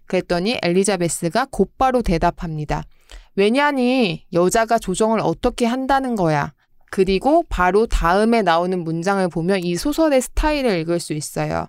[0.08, 2.82] 그랬더니 엘리자베스가 곧바로 대답합니다.
[3.36, 6.54] 왜냐니 여자가 조정을 어떻게 한다는 거야.
[6.90, 11.68] 그리고 바로 다음에 나오는 문장을 보면 이 소설의 스타일을 읽을 수 있어요.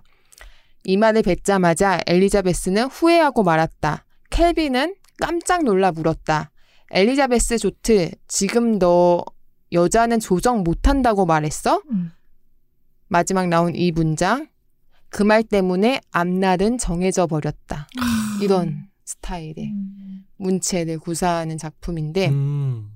[0.83, 4.03] 이 말을 뱉자마자 엘리자베스는 후회하고 말았다.
[4.31, 6.51] 켈빈은 깜짝 놀라 물었다.
[6.91, 9.23] 엘리자베스 조트, 지금 너
[9.71, 11.81] 여자는 조정 못한다고 말했어?
[11.91, 12.11] 음.
[13.07, 14.47] 마지막 나온 이 문장.
[15.09, 17.87] 그 말 때문에 앞날은 정해져 버렸다.
[18.41, 20.25] 이런 스타일의 음.
[20.37, 22.91] 문체를 구사하는 작품인데, 음.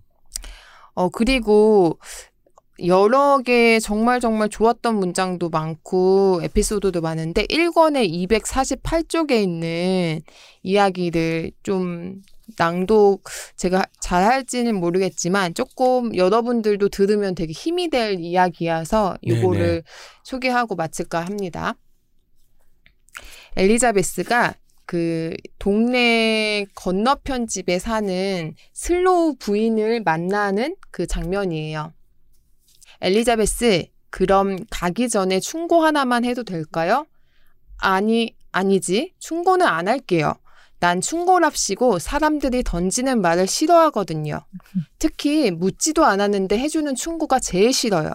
[0.94, 2.00] 어, 그리고
[2.84, 10.22] 여러 개 정말 정말 좋았던 문장도 많고 에피소드도 많은데 1권에 248쪽에 있는
[10.64, 12.22] 이야기를 좀
[12.58, 13.24] 낭독
[13.56, 19.82] 제가 잘 할지는 모르겠지만 조금 여러분들도 들으면 되게 힘이 될 이야기여서 이거를 네네.
[20.24, 21.76] 소개하고 마칠까 합니다.
[23.56, 24.54] 엘리자베스가
[24.86, 31.94] 그 동네 건너편 집에 사는 슬로우 부인을 만나는 그 장면이에요.
[33.02, 37.06] 엘리자베스, 그럼 가기 전에 충고 하나만 해도 될까요?
[37.78, 39.14] 아니, 아니지.
[39.20, 40.34] 충고는 안 할게요.
[40.80, 44.42] 난 충고랍시고 사람들이 던지는 말을 싫어하거든요.
[45.00, 48.12] 특히 묻지도 않았는데 해주는 충고가 제일 싫어요.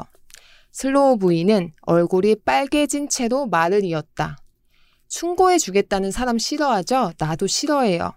[0.73, 4.39] 슬로우 부인은 얼굴이 빨개진 채로 말을 이었다.
[5.09, 7.13] 충고해 주겠다는 사람 싫어하죠?
[7.19, 8.13] 나도 싫어해요.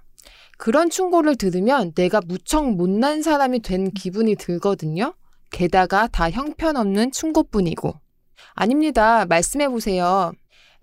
[0.57, 5.15] 그런 충고를 들으면 내가 무척 못난 사람이 된 기분이 들거든요.
[5.53, 7.93] 게다가 다 형편없는 충고뿐이고.
[8.55, 9.25] 아닙니다.
[9.25, 10.33] 말씀해 보세요.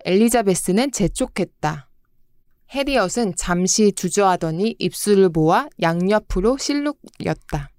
[0.05, 1.89] 엘리자베스는 재촉했다.
[2.71, 7.69] 해리엇은 잠시 주저하더니 입술을 모아 양옆으로 실룩였다.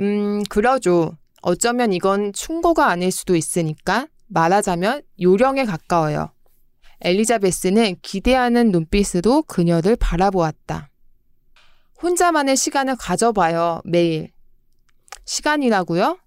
[0.00, 1.16] 음, 그러죠.
[1.42, 6.32] 어쩌면 이건 충고가 아닐 수도 있으니까 말하자면 요령에 가까워요.
[7.02, 10.90] 엘리자베스는 기대하는 눈빛으로 그녀를 바라보았다.
[12.02, 14.33] 혼자만의 시간을 가져봐요, 매일.
[15.24, 16.18] 시간이라고요?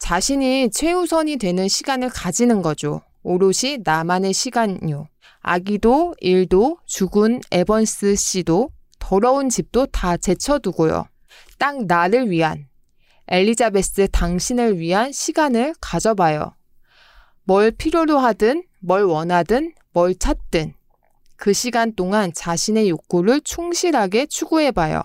[0.00, 3.02] 자신이 최우선이 되는 시간을 가지는 거죠.
[3.22, 5.08] 오롯이 나만의 시간요.
[5.40, 11.06] 아기도, 일도, 죽은 에번스 씨도, 더러운 집도 다 제쳐두고요.
[11.58, 12.68] 딱 나를 위한,
[13.28, 16.54] 엘리자베스 당신을 위한 시간을 가져봐요.
[17.44, 20.74] 뭘 필요로 하든, 뭘 원하든, 뭘 찾든,
[21.36, 25.02] 그 시간 동안 자신의 욕구를 충실하게 추구해봐요.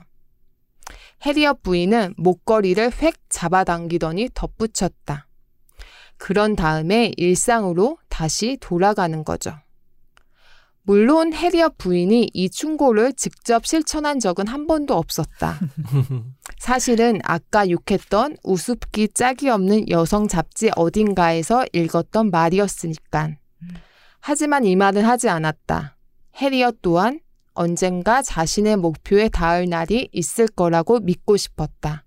[1.26, 5.28] 해리엇 부인은 목걸이를 획 잡아당기더니 덧붙였다.
[6.18, 9.54] 그런 다음에 일상으로 다시 돌아가는 거죠.
[10.86, 15.58] 물론 해리엇 부인이 이 충고를 직접 실천한 적은 한 번도 없었다.
[16.60, 23.38] 사실은 아까 욕했던 우습기 짝이 없는 여성 잡지 어딘가에서 읽었던 말이었으니깐.
[24.20, 25.96] 하지만 이 말은 하지 않았다.
[26.36, 27.22] 해리엇 또한
[27.54, 32.06] 언젠가 자신의 목표에 닿을 날이 있을 거라고 믿고 싶었다.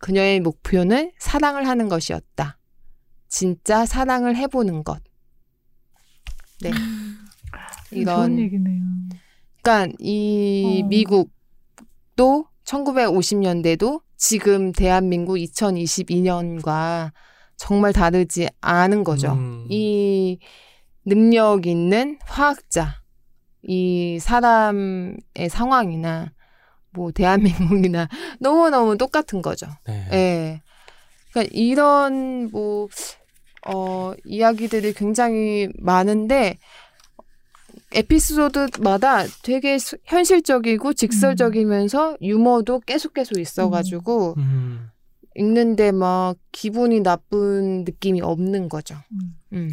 [0.00, 2.58] 그녀의 목표는 사랑을 하는 것이었다.
[3.28, 5.02] 진짜 사랑을 해보는 것.
[6.62, 6.70] 네.
[7.90, 8.82] 좋은 이런 얘기네요.
[9.62, 10.86] 그러니까 이 어.
[10.88, 17.12] 미국도 1950년대도 지금 대한민국 2022년과
[17.56, 19.32] 정말 다르지 않은 거죠.
[19.32, 19.66] 음.
[19.68, 20.38] 이
[21.04, 22.99] 능력 있는 화학자,
[23.62, 25.16] 이 사람의
[25.50, 26.32] 상황이나
[26.92, 28.08] 뭐 대한민국이나
[28.40, 29.66] 너무너무 똑같은 거죠.
[29.86, 30.08] 네.
[30.12, 30.62] 예.
[31.32, 32.88] 그러니까 이런 뭐,
[33.66, 36.58] 어, 이야기들이 굉장히 많은데,
[37.92, 44.88] 에피소드마다 되게 수- 현실적이고 직설적이면서 유머도 계속 계속 있어가지고, 음.
[45.36, 48.96] 읽는데 막 기분이 나쁜 느낌이 없는 거죠.
[49.52, 49.70] 음.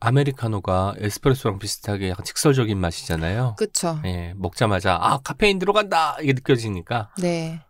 [0.00, 0.06] 음.
[0.06, 3.56] 아메리카노가 에스프레소랑 비슷하게 약간 직설적인 맛이잖아요.
[3.58, 3.98] 그쵸.
[4.04, 7.10] 예, 먹자마자 아 카페인 들어간다 이게 느껴지니까.
[7.18, 7.60] 네.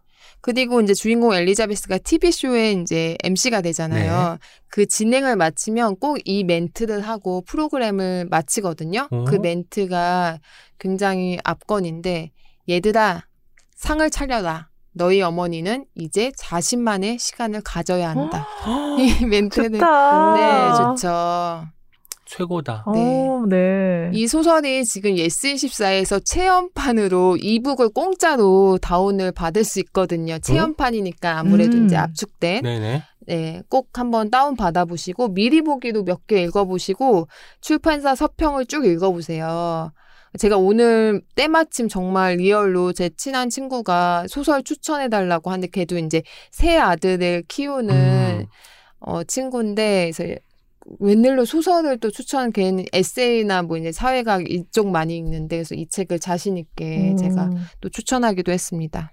[0.41, 4.33] 그리고 이제 주인공 엘리자베스가 TV쇼에 이제 MC가 되잖아요.
[4.33, 4.39] 네.
[4.69, 9.09] 그 진행을 마치면 꼭 이 멘트를 하고 프로그램을 마치거든요.
[9.11, 9.25] 어?
[9.25, 10.39] 그 멘트가
[10.79, 12.31] 굉장히 압권인데,
[12.69, 13.25] 얘들아,
[13.75, 14.69] 상을 차려라.
[14.93, 18.47] 너희 어머니는 이제 자신만의 시간을 가져야 한다.
[18.99, 19.73] 이 멘트는.
[19.81, 20.35] 좋다.
[20.35, 21.67] 네, 좋죠.
[22.29, 22.85] 최고다.
[22.87, 24.11] 어, 네.
[24.13, 30.39] 이 소설이 지금 예스24에서 체험판으로 e-book을 공짜로 다운을 받을 수 있거든요.
[30.39, 31.87] 체험판이니까 아무래도 음.
[31.87, 32.63] 이제 압축된.
[32.63, 33.03] 네네.
[33.27, 37.29] 네, 꼭 한번 다운 받아보시고 미리 보기도 몇 개 읽어보시고
[37.61, 39.93] 출판사 서평을 쭉 읽어보세요.
[40.39, 47.45] 제가 오늘 때마침 정말 real로 제 친한 친구가 소설 추천해달라고 하는데 걔도 이제 새 아들을
[47.49, 47.95] 키우는
[48.41, 48.47] 음.
[49.01, 50.39] 어, 친구인데, 그래서
[51.01, 56.19] 웬일로 소설을 또 추천, 걔는 에세이나 뭐 이제 사회학 이쪽 많이 읽는데, 그래서 이 책을
[56.19, 59.13] 자신 있게 음, 제가 또 추천하기도 했습니다.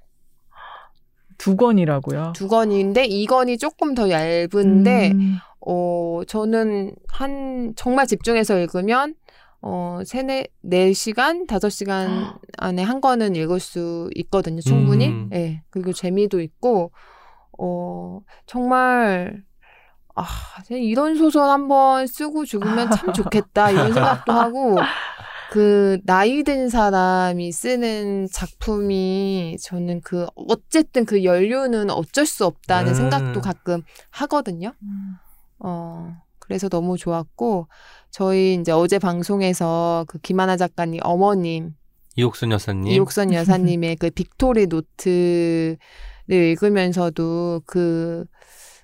[1.38, 2.34] 두 권이라고요.
[2.36, 9.16] 두 권인데, 이 권이 조금 더 얇은데, 음, 어, 저는 한, 정말 집중해서 읽으면,
[9.62, 12.08] 어, 세네, 네 시간, 다섯 시간
[12.58, 15.08] 안에 한 권은 읽을 수 있거든요, 충분히.
[15.08, 15.30] 음.
[15.34, 15.64] 예.
[15.72, 16.92] 그리고 재미도 있고,
[17.58, 19.44] 어, 정말,
[20.16, 20.26] 아,
[20.70, 24.78] 이런 소설 한번 쓰고 죽으면 참 좋겠다, 이런 생각도 하고,
[25.52, 32.96] 그, 나이 든 사람이 쓰는 작품이 저는 그, 어쨌든 그 연륜은 어쩔 수 없다는 음.
[32.96, 34.74] 생각도 가끔 하거든요.
[35.60, 37.68] 어, 그래서 너무 좋았고,
[38.10, 41.76] 저희 이제 어제 방송에서 그 김하나 작가님 어머님,
[42.18, 42.94] 이옥순 여사님.
[42.94, 45.78] 이옥선 여사님의 그 빅토리 노트를
[46.30, 48.26] 읽으면서도 그,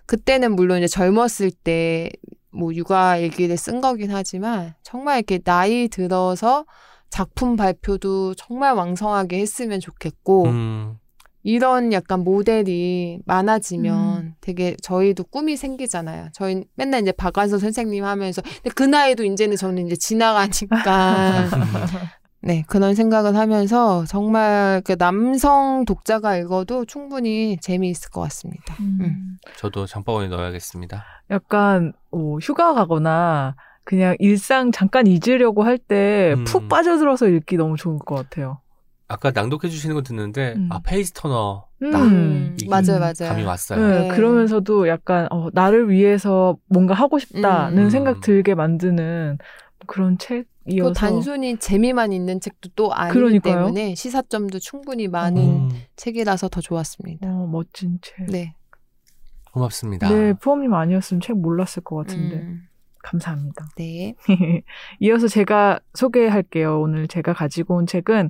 [0.06, 2.12] 그때는 물론 이제 젊었을 때
[2.52, 6.66] 뭐 육아 일기를 쓴 거긴 하지만 정말 이렇게 나이 들어서
[7.10, 10.98] 작품 발표도 정말 왕성하게 했으면 좋겠고, 음.
[11.44, 14.34] 이런 약간 모델이 많아지면 음.
[14.42, 16.30] 되게 저희도 꿈이 생기잖아요.
[16.34, 21.50] 저희 맨날 이제 박완서 선생님 하면서 근데 그 나이도 이제는 저는 이제 지나가니까
[22.44, 28.76] 네 그런 생각을 하면서 정말 그 남성 독자가 읽어도 충분히 재미있을 것 같습니다.
[28.80, 29.38] 음.
[29.58, 31.04] 저도 장바구니 넣어야겠습니다.
[31.30, 36.68] 약간 어, 휴가 가거나 그냥 일상 잠깐 잊으려고 할 때푹 음.
[36.68, 38.60] 빠져들어서 읽기 너무 좋을 것 같아요.
[39.08, 40.70] 아까 낭독해 주시는 거 듣는데 음.
[40.72, 41.92] 아 page turner 음.
[41.92, 43.30] 딱 음, 맞아요, 음, 맞아요.
[43.30, 43.88] 감이 왔어요.
[43.88, 44.08] 네, 네.
[44.16, 47.90] 그러면서도 약간 어, 나를 위해서 뭔가 하고 싶다는 음.
[47.90, 49.38] 생각 들게 만드는
[49.88, 53.56] 그런 책 이어서 또 단순히 재미만 있는 책도 또 아니기 그러니까요.
[53.56, 57.28] 때문에 시사점도 충분히 많은 음, 책이라서 더 좋았습니다.
[57.28, 58.26] 어, 멋진 책.
[58.28, 58.32] 네.
[58.32, 58.56] 네.
[59.52, 60.08] 고맙습니다.
[60.40, 62.68] 푸엄님 아니었으면 책 몰랐을 것 같은데 음,
[63.04, 63.68] 감사합니다.
[63.76, 64.16] 네.
[65.00, 66.80] 이어서 제가 소개할게요.
[66.80, 68.30] 오늘 제가 가지고 온 책은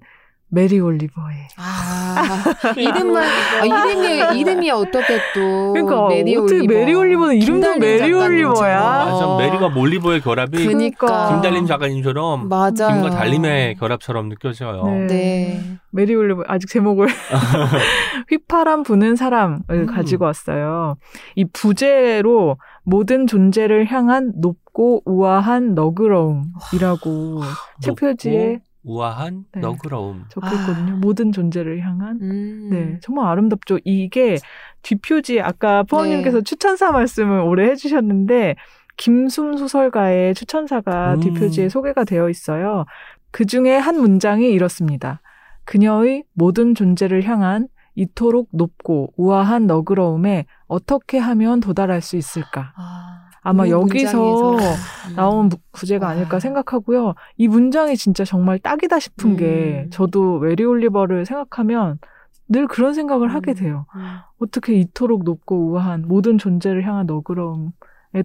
[0.53, 2.43] 메리 올리버의 아,
[2.75, 5.71] 이름만, 아, 이름이, 이름이 어떻게 또.
[5.71, 6.73] 그러니까 메리 어떻게 올리버.
[6.73, 8.11] 메리 올리버는 이름도 메리.
[8.11, 8.79] 올리버야?
[8.81, 9.37] 맞아 어.
[9.39, 11.29] 메리가 올리버의 결합이 그니까.
[11.29, 12.69] 김달님 작가님처럼 맞아요.
[13.01, 14.83] 김과 달림의 결합처럼 느껴져요.
[14.85, 15.07] 네.
[15.07, 15.61] 네.
[15.91, 17.07] 메리 올리버 아직 제목을
[18.29, 19.85] 휘파람 부는 사람을 음.
[19.85, 20.97] 가지고 왔어요.
[21.35, 27.41] 이 부제로 모든 존재를 향한 높고 우아한 너그러움이라고
[27.81, 29.61] 책 표지에 우아한 네.
[29.61, 30.25] 너그러움.
[30.29, 30.95] 적혀 있거든요.
[30.97, 32.69] 모든 존재를 향한 음.
[32.71, 33.79] 네, 정말 아름답죠.
[33.83, 34.37] 이게
[34.81, 36.43] 뒷표지 아까 포원님께서 네.
[36.43, 38.55] 추천사 말씀을 오래 해주셨는데
[38.97, 41.19] 김숨 소설가의 추천사가 음.
[41.19, 42.85] 뒷표지에 소개가 되어 있어요.
[43.31, 45.21] 그 중에 한 문장이 이렇습니다.
[45.65, 52.73] 그녀의 모든 존재를 향한 이토록 높고 우아한 너그러움에 어떻게 하면 도달할 수 있을까?
[52.75, 53.10] 아,
[53.41, 54.51] 아마 이 여기서.
[55.09, 55.15] 음.
[55.15, 56.11] 나온 무- 구제가 와.
[56.13, 57.15] 아닐까 생각하고요.
[57.37, 59.89] 이 문장이 진짜 정말 딱이다 싶은 게 음.
[59.91, 61.99] 저도 메리 올리버를 생각하면
[62.47, 63.55] 늘 그런 생각을 하게 음.
[63.55, 63.85] 돼요.
[63.95, 64.17] 음.
[64.39, 67.71] 어떻게 이토록 높고 우아한 모든 존재를 향한 너그러움에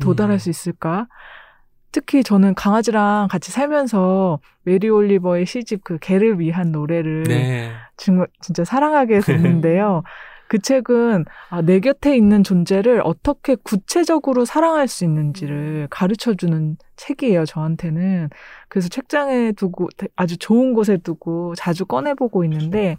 [0.00, 0.38] 도달할 음.
[0.38, 1.06] 수 있을까?
[1.92, 7.70] 특히 저는 강아지랑 같이 살면서 메리 올리버의 시집 그 개를 위한 노래를 네.
[7.96, 10.02] 정말 진짜 사랑하게 됐는데요.
[10.48, 17.44] 그 책은 아, 내 곁에 있는 존재를 어떻게 구체적으로 사랑할 수 있는지를 가르쳐 주는 책이에요,
[17.44, 18.30] 저한테는.
[18.68, 22.96] 그래서 책장에 두고 아주 좋은 곳에 두고 자주 꺼내보고 있는데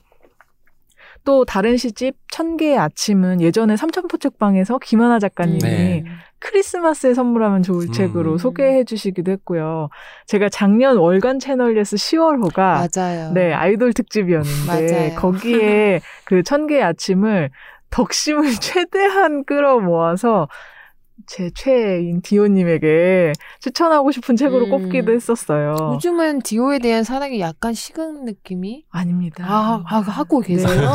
[1.23, 6.03] 또 다른 시집 천 개의 아침은 예전에 삼천포 책방에서 김하나 작가님이 네.
[6.39, 7.91] 크리스마스에 선물하면 좋을 음.
[7.91, 9.89] 책으로 소개해 주시기도 했고요.
[10.27, 13.32] 제가 작년 월간 채널에서 10월호가 맞아요.
[13.34, 15.15] 네, 아이돌 특집이었는데 맞아요.
[15.15, 17.49] 거기에 그 천 개의 아침을
[17.89, 20.47] 덕심을 최대한 끌어 모아서
[21.28, 24.70] 제 최애인 디오님에게 추천하고 싶은 책으로 음.
[24.72, 25.76] 꼽기도 했었어요.
[25.96, 29.46] 요즘은 디오에 대한 사랑이 약간 식은 느낌이 아닙니다.
[29.46, 30.54] 아, 아, 하고 네.
[30.54, 30.90] 계세요.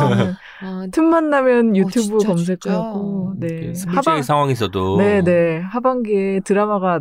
[0.61, 3.47] 아, 틈만 나면 유튜브 진짜, 검색하고 진짜.
[3.55, 6.99] 네 스물제의 상황에서도 네 네 하반기에 드라마가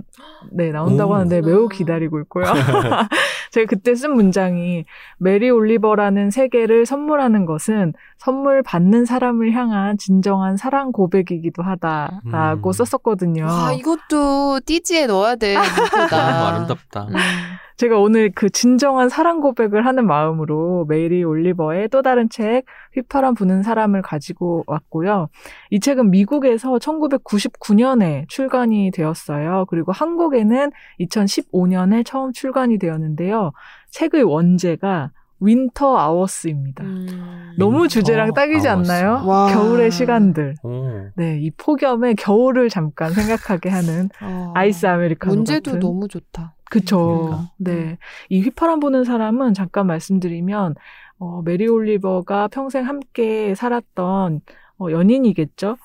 [0.50, 1.14] 네 나온다고 오.
[1.14, 2.44] 하는데 매우 기다리고 있고요.
[3.50, 4.84] 제가 그때 쓴 문장이
[5.18, 12.72] 메리 올리버라는 세계를 선물하는 것은 선물 받는 사람을 향한 진정한 사랑 고백이기도 하다라고 음.
[12.72, 13.46] 썼었거든요.
[13.46, 15.54] 와, 이것도 띠지에 넣어야 돼.
[15.58, 16.48] 너무 이쁘다.
[16.48, 17.06] 아름답다.
[17.08, 17.14] 음.
[17.78, 23.64] 제가 오늘 그 진정한 사랑 고백을 하는 마음으로 메리 올리버의 또 다른 책 휘파람 부는
[23.64, 25.28] 사람을 가지고 왔고요.
[25.70, 29.64] 이 책은 미국에서 1999년에 출간이 되었어요.
[29.68, 33.50] 그리고 한국에는 2015년에 처음 출간이 되었는데요.
[33.90, 35.10] 책의 원제가
[35.44, 36.84] Winter Hours입니다.
[36.84, 37.54] 음.
[37.58, 38.90] 너무 주제랑 딱이지 Hours.
[38.90, 39.26] 않나요?
[39.26, 39.52] 와.
[39.52, 40.54] 겨울의 시간들.
[40.62, 41.08] 오.
[41.16, 44.52] 네, 이 폭염에 겨울을 잠깐 생각하게 하는 어.
[44.54, 45.80] 아이스 아메리카노 문제도 같은.
[45.80, 46.54] 너무 좋다.
[46.70, 47.26] 그쵸.
[47.26, 47.50] 그러니까.
[47.58, 47.98] 네.
[48.30, 50.74] 이 휘파람 부는 사람은 잠깐 말씀드리면,
[51.18, 54.40] 어, 메리 올리버가 평생 함께 살았던,
[54.78, 55.76] 어, 연인이겠죠?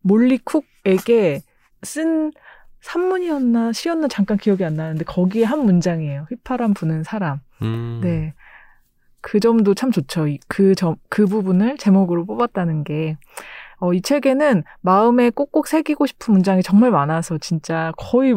[0.00, 1.42] 몰리 쿡에게
[1.82, 2.32] 쓴
[2.80, 6.26] 산문이었나 시였나 잠깐 기억이 안 나는데 거기에 한 문장이에요.
[6.30, 7.38] 휘파람 부는 사람.
[7.62, 8.00] 음.
[8.02, 8.34] 네.
[9.22, 10.26] 그 점도 참 좋죠.
[10.28, 13.16] 이- 그 점, 그 부분을 제목으로 뽑았다는 게.
[13.78, 18.34] 어, 이 책에는 마음에 꼭꼭 새기고 싶은 문장이 정말 많아서 진짜 거의,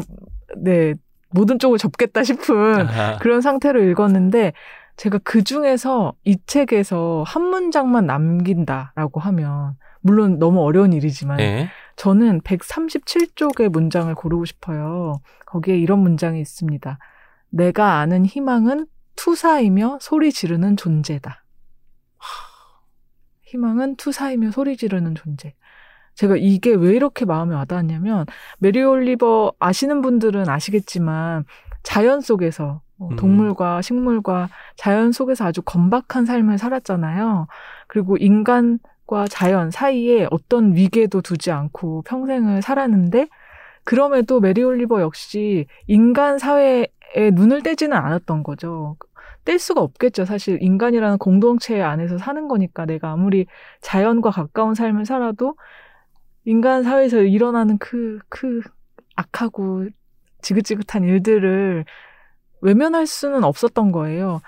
[0.57, 0.93] 네,
[1.31, 3.17] 모든 쪽을 접겠다 싶은 아하.
[3.19, 4.53] 그런 상태로 읽었는데
[4.95, 11.67] 제가 그 중에서 이 책에서 한 문장만 남긴다라고 하면 물론 너무 어려운 일이지만 네.
[11.95, 15.19] 저는 137쪽의 문장을 고르고 싶어요.
[15.45, 16.97] 거기에 이런 문장이 있습니다.
[17.49, 21.43] 내가 아는 희망은 투사이며 소리 지르는 존재다.
[23.43, 25.53] 희망은 투사이며 소리 지르는 존재.
[26.15, 28.25] 제가 이게 왜 이렇게 마음에 와닿았냐면
[28.57, 31.45] 메리 올리버 아시는 분들은 아시겠지만
[31.83, 33.15] 자연 속에서 어, 음.
[33.17, 37.47] 동물과 식물과 자연 속에서 아주 검박한 삶을 살았잖아요.
[37.87, 43.27] 그리고 인간과 자연 사이에 어떤 위계도 두지 않고 평생을 살았는데
[43.83, 48.97] 그럼에도 메리 올리버 역시 인간 사회에 눈을 떼지는 않았던 거죠.
[49.45, 50.25] 뗄 수가 없겠죠.
[50.25, 53.45] 사실 인간이라는 공동체 안에서 사는 거니까 내가 아무리
[53.81, 55.55] 자연과 가까운 삶을 살아도
[56.45, 58.61] 인간 사회에서 일어나는 그, 그
[59.15, 59.87] 악하고
[60.41, 61.85] 지긋지긋한 일들을
[62.61, 64.41] 외면할 수는 없었던 거예요.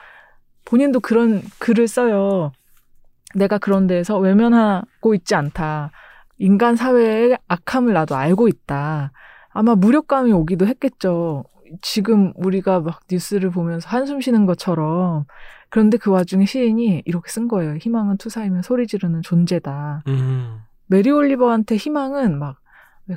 [0.65, 2.51] 본인도 그런 글을 써요.
[3.35, 5.91] 내가 그런 데에서 외면하고 있지 않다.
[6.37, 9.11] 인간 사회의 악함을 나도 알고 있다.
[9.49, 11.45] 아마 무력감이 오기도 했겠죠.
[11.81, 15.25] 지금 우리가 막 뉴스를 보면서 한숨 쉬는 것처럼.
[15.69, 17.75] 그런데 그 와중에 시인이 이렇게 쓴 거예요.
[17.75, 20.03] 희망은 투사이면 소리 지르는 존재다.
[20.07, 20.61] 음.
[20.87, 22.57] 메리 올리버한테 희망은 막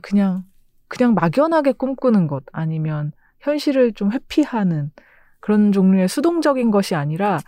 [0.02, 0.44] 그냥
[0.88, 4.90] 그냥 막연하게 꿈꾸는 것 아니면 현실을 좀 회피하는
[5.38, 7.38] 그런 종류의 수동적인 것이 아니라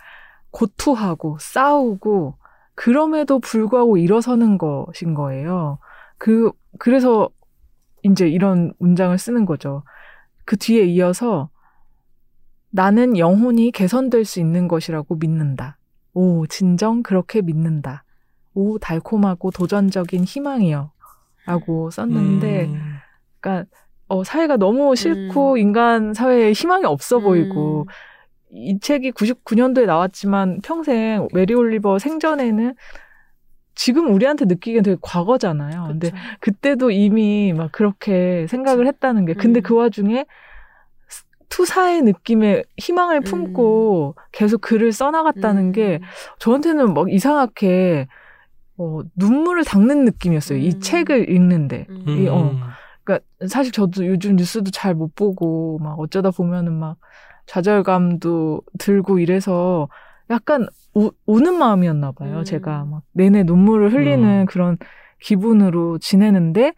[0.51, 2.37] 고투하고 싸우고
[2.75, 5.79] 그럼에도 불구하고 일어서는 것인 거예요.
[6.17, 7.29] 그 그래서
[8.03, 9.83] 이제 이런 문장을 쓰는 거죠.
[10.45, 11.49] 그 뒤에 이어서
[12.69, 15.77] 나는 영혼이 개선될 수 있는 것이라고 믿는다.
[16.13, 18.03] 오, 진정 그렇게 믿는다.
[18.53, 20.91] 오, 달콤하고 도전적인 희망이요.
[21.45, 22.95] 라고 썼는데, 음.
[23.39, 23.69] 그러니까,
[24.07, 27.23] 어, 사회가 너무 싫고, 인간 사회에 희망이 없어 음.
[27.23, 27.87] 보이고,
[28.51, 32.75] 이 책이 99년도에 나왔지만 평생 메리 올리버 생전에는
[33.75, 35.85] 지금 우리한테 느끼기엔 되게 과거잖아요.
[35.87, 36.21] 근데 그쵸.
[36.39, 39.33] 그때도 이미 막 그렇게 생각을 했다는 게.
[39.33, 39.63] 근데 음.
[39.63, 40.25] 그 와중에
[41.49, 45.71] 투사의 느낌의 희망을 품고 계속 글을 써나갔다는 음.
[45.71, 45.99] 게
[46.39, 48.07] 저한테는 막 이상하게
[48.77, 50.57] 어, 눈물을 닦는 느낌이었어요.
[50.57, 50.79] 이 음.
[50.79, 51.85] 책을 읽는데.
[51.89, 52.05] 음.
[52.07, 52.55] 이, 어.
[53.03, 56.97] 그러니까 사실 저도 요즘 뉴스도 잘 못 보고 막 어쩌다 보면은 막
[57.45, 59.89] 좌절감도 들고 이래서
[60.29, 62.39] 약간 우, 우는 마음이었나 봐요.
[62.39, 62.43] 음.
[62.43, 64.45] 제가 막 내내 눈물을 흘리는 음.
[64.45, 64.77] 그런
[65.19, 66.73] 기분으로 지내는데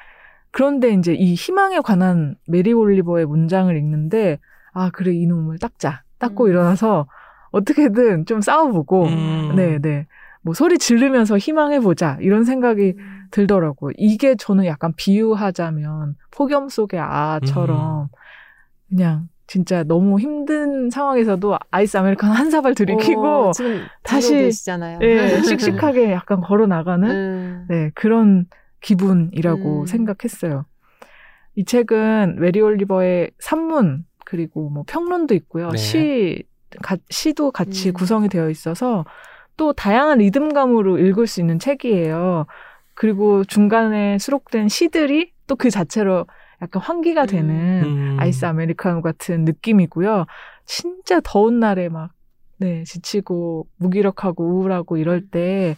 [0.52, 4.40] 그런데 이제 이 희망에 관한 메리 올리버의 문장을 읽는데
[4.74, 6.50] 아 그래 눈물을 닦자 닦고 음.
[6.50, 7.08] 일어나서
[7.52, 9.54] 어떻게든 좀 싸워보고 음.
[9.56, 10.08] 네, 네.
[10.42, 12.20] 뭐 소리 지르면서 희망해보자.
[12.22, 13.24] 이런 생각이 음.
[13.32, 13.94] 들더라고요.
[13.98, 18.10] 이게 저는 약간 비유하자면 폭염 속의 아아처럼
[18.88, 24.34] 그냥 진짜 너무 힘든 상황에서도 아이스 아메리카노 한 사발 들이키고 어, 지금 다시-.
[25.02, 27.66] 예, 씩씩하게 약간 걸어 나가는 음.
[27.70, 28.46] 네, 그런
[28.82, 29.86] 기분이라고 음.
[29.86, 30.66] 생각했어요.
[31.56, 35.70] 이 책은 메리 올리버의 산문 그리고 뭐 평론도 있고요.
[35.70, 35.78] 네.
[35.78, 36.44] 시
[36.82, 37.94] 가- 시도 같이 음.
[37.94, 39.06] 구성이 되어 있어서
[39.58, 42.46] 또 다양한 리듬감으로 읽을 수 있는 책이에요.
[42.96, 46.26] 그리고 중간에 수록된 시들이 또 그 자체로
[46.62, 47.28] 약간 환기가 음.
[47.28, 48.18] 되는 음.
[48.20, 50.26] 아이스 아메리카노 같은 느낌이고요.
[50.66, 52.12] 진짜 더운 날에 막,
[52.58, 55.76] 네, 지치고 무기력하고 우울하고 이럴 때,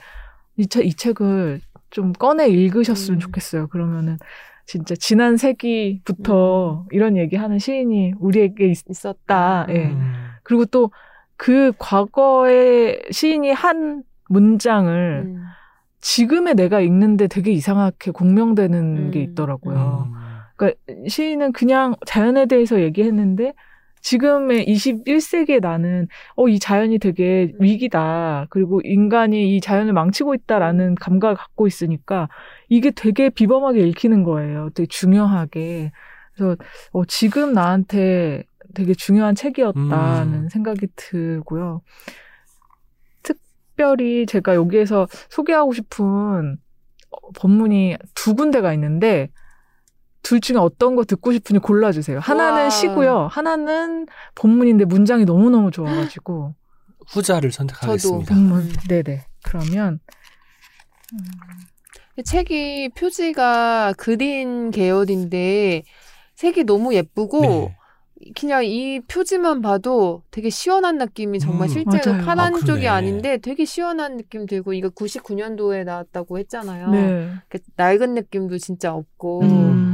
[0.57, 3.19] 이, 책- 이 책을 좀 꺼내 읽으셨으면 음.
[3.19, 3.67] 좋겠어요.
[3.67, 4.17] 그러면은,
[4.65, 9.65] 진짜 지난 세기부터 이런 얘기 하는 시인이 우리에게 있, 있었다.
[9.69, 9.87] 예.
[9.91, 10.13] 음.
[10.43, 10.89] 그리고 또
[11.39, 15.43] 그 과거에 시인이 한 문장을 음.
[16.01, 19.11] 지금의 내가 읽는데 되게 이상하게 공명되는 음.
[19.11, 20.07] 게 있더라고요.
[20.57, 20.73] 음.
[20.75, 23.53] 그러니까 시인은 그냥 자연에 대해서 얘기했는데
[24.01, 28.47] 지금의 21세기의 나는 어 이 자연이 되게 위기다.
[28.49, 32.29] 그리고 인간이 이 자연을 망치고 있다라는 감각을 갖고 있으니까
[32.69, 34.69] 이게 되게 비범하게 읽히는 거예요.
[34.73, 35.91] 되게 중요하게.
[36.35, 36.55] 그래서
[36.93, 38.43] 어 지금 나한테
[38.75, 40.49] 되게 중요한 책이었다는 음.
[40.49, 41.81] 생각이 들고요.
[43.23, 46.57] 특별히 제가 여기에서 소개하고 싶은
[47.09, 49.29] 어, 본문이 두 군데가 있는데
[50.27, 52.19] 둘 중에 어떤 거 듣고 싶으니 골라주세요.
[52.19, 52.69] 하나는 우와.
[52.69, 53.27] 시고요.
[53.31, 56.53] 하나는 본문인데 문장이 너무너무 좋아가지고
[57.07, 58.35] 후자를 선택하겠습니다.
[58.35, 58.59] 본문.
[58.59, 58.73] 음.
[58.89, 59.25] 네네.
[59.45, 60.01] 그러면
[62.17, 65.83] 이 책이 표지가 그린 계열인데
[66.35, 67.77] 색이 너무 예쁘고 네.
[68.37, 71.73] 그냥 이 표지만 봐도 되게 시원한 느낌이 정말 음.
[71.73, 72.25] 실제로 맞아요.
[72.25, 72.87] 파란 아, 쪽이.
[72.87, 76.89] 아닌데 되게 시원한 느낌 들고 이거 99년도에 나왔다고 했잖아요.
[76.89, 77.31] 네.
[77.77, 79.86] 낡은 느낌도 진짜 없고 음,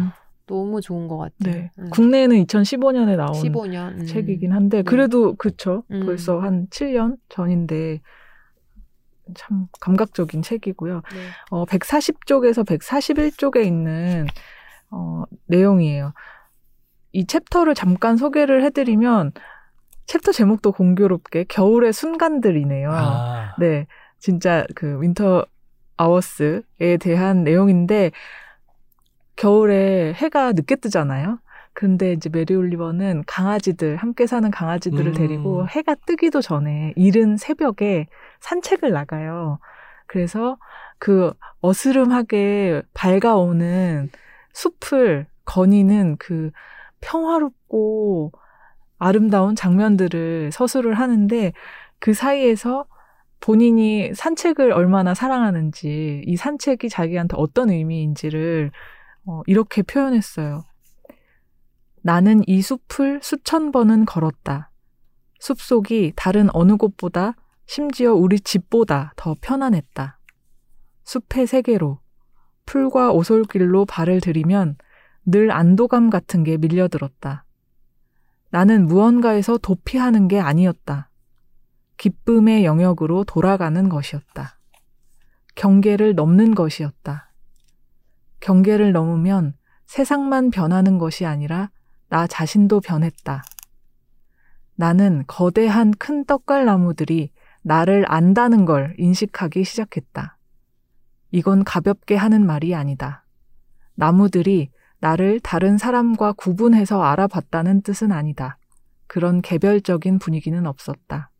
[0.45, 1.53] 너무 좋은 것 같아요.
[1.53, 1.71] 네.
[1.79, 1.89] 음.
[1.89, 4.05] 국내에는 2015년에 나온 15년 음.
[4.05, 4.83] 책이긴 한데 네.
[4.83, 5.83] 그래도 그쵸.
[5.91, 6.05] 음.
[6.05, 8.01] 벌써 한 7년 전인데
[9.35, 10.95] 참 감각적인 책이고요.
[10.95, 11.27] 네.
[11.49, 14.27] 어, 140쪽에서 141쪽에 있는
[14.91, 16.13] 어, 내용이에요.
[17.13, 19.31] 이 챕터를 잠깐 소개를 해드리면
[20.07, 22.91] 챕터 제목도 공교롭게 겨울의 순간들이네요.
[22.91, 23.55] 아.
[23.59, 23.87] 네,
[24.19, 25.45] 진짜 그 winter
[25.95, 28.11] 아워스에 대한 내용인데
[29.35, 31.39] 겨울에 해가 늦게 뜨잖아요.
[31.73, 35.13] 근데 이제 메리 올리버는 강아지들 함께 사는 강아지들을 음.
[35.13, 38.07] 데리고 해가 뜨기도 전에 이른 새벽에
[38.41, 39.59] 산책을 나가요.
[40.05, 40.57] 그래서
[40.99, 44.09] 그 어스름하게 밝아오는
[44.53, 46.51] 숲을 거니는 그
[47.01, 48.31] 평화롭고
[48.99, 51.53] 아름다운 장면들을 서술을 하는데
[51.99, 52.85] 그 사이에서
[53.39, 58.71] 본인이 산책을 얼마나 사랑하는지 이 산책이 자기한테 어떤 의미인지를
[59.25, 60.65] 어, 이렇게 표현했어요.
[62.01, 64.71] 나는 이 숲을 수천 번은 걸었다.
[65.39, 70.19] 숲속이 다른 어느 곳보다 심지어 우리 집보다 더 편안했다.
[71.05, 71.99] 숲의 세계로
[72.65, 74.77] 풀과 오솔길로 발을 들이면
[75.25, 77.45] 늘 안도감 같은 게 밀려들었다.
[78.49, 81.09] 나는 무언가에서 도피하는 게 아니었다.
[81.97, 84.59] 기쁨의 영역으로 돌아가는 것이었다.
[85.55, 87.32] 경계를 넘는 것이었다.
[88.43, 89.53] 경계를 넘으면
[89.85, 91.71] 세상만 변하는 것이 아니라
[92.09, 93.41] 나 자신도 변했다.
[94.75, 97.31] 나는 거대한 큰 떡갈나무들이
[97.61, 100.37] 나를 안다는 걸 인식하기 시작했다.
[101.31, 103.25] 이건 가볍게 하는 말이 아니다.
[103.95, 108.57] 나무들이 나를 다른 사람과 구분해서 알아봤다는 뜻은 아니다.
[109.07, 111.31] 그런 개별적인 분위기는 없었다.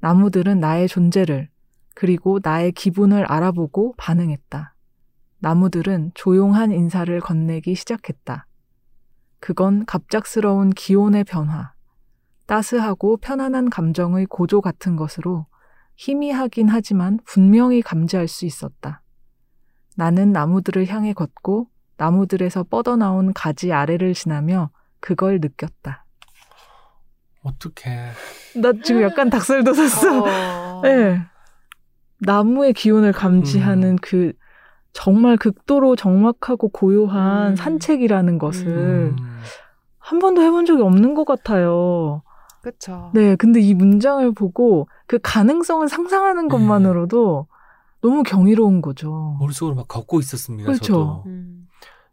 [0.00, 1.48] 나무들은 나의 존재를,
[1.94, 4.74] 그리고 나의 기분을 알아보고 반응했다.
[5.40, 8.46] 나무들은 조용한 인사를 건네기 시작했다.
[9.40, 11.72] 그건 갑작스러운 기온의 변화,
[12.46, 15.46] 따스하고 편안한 감정의 고조 같은 것으로
[15.96, 19.02] 희미하긴 하지만 분명히 감지할 수 있었다.
[19.96, 24.70] 나는 나무들을 향해 걷고 나무들에서 뻗어나온 가지 아래를 지나며
[25.00, 26.04] 그걸 느꼈다.
[27.42, 28.10] 어떡해.
[28.60, 30.78] 나 지금 약간 닭살 돋았어.
[30.78, 30.82] 어.
[30.82, 31.20] 네.
[32.20, 33.96] 나무의 기운을 감지하는 음.
[34.00, 34.32] 그
[34.98, 37.56] 정말 극도로 적막하고 고요한 음.
[37.56, 39.16] 산책이라는 것을 음.
[39.96, 42.22] 한 번도 해본 적이 없는 것 같아요.
[42.62, 43.12] 그쵸.
[43.14, 46.52] 네, 근데 이 문장을 보고 그 가능성을 상상하는 네.
[46.52, 47.46] 것만으로도
[48.00, 49.36] 너무 경이로운 거죠.
[49.38, 50.66] 머릿속으로 막 걷고 있었습니다.
[50.66, 50.82] 그렇죠.
[50.82, 51.22] 저도.
[51.26, 51.68] 음.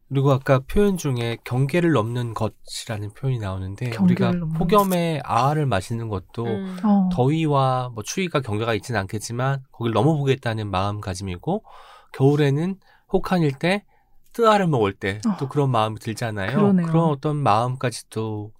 [0.07, 6.77] 그리고 아까 표현 중에 경계를 넘는 것이라는 표현이 나오는데 우리가 폭염에 아를 마시는 것도 음.
[6.83, 7.09] 어.
[7.11, 11.63] 더위와 뭐 추위가 경계가 있지는 않겠지만 거길 넘어보겠다는 마음가짐이고
[12.15, 12.79] 겨울에는
[13.11, 13.85] 혹한일 때
[14.33, 15.49] 뜨아를 먹을 때또 어.
[15.49, 16.57] 그런 마음이 들잖아요.
[16.57, 16.87] 그러네요.
[16.87, 18.51] 런 어떤 마음까지도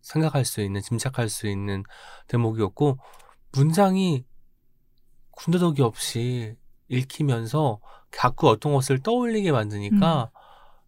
[0.00, 1.84] 생각할 수 있는 짐작할 수 있는
[2.28, 2.98] 대목이었고
[3.52, 4.24] 문장이
[5.32, 6.56] 군더더기 없이
[6.88, 7.80] 읽히면서
[8.10, 10.30] 자꾸 어떤 것을 떠올리게 만드니까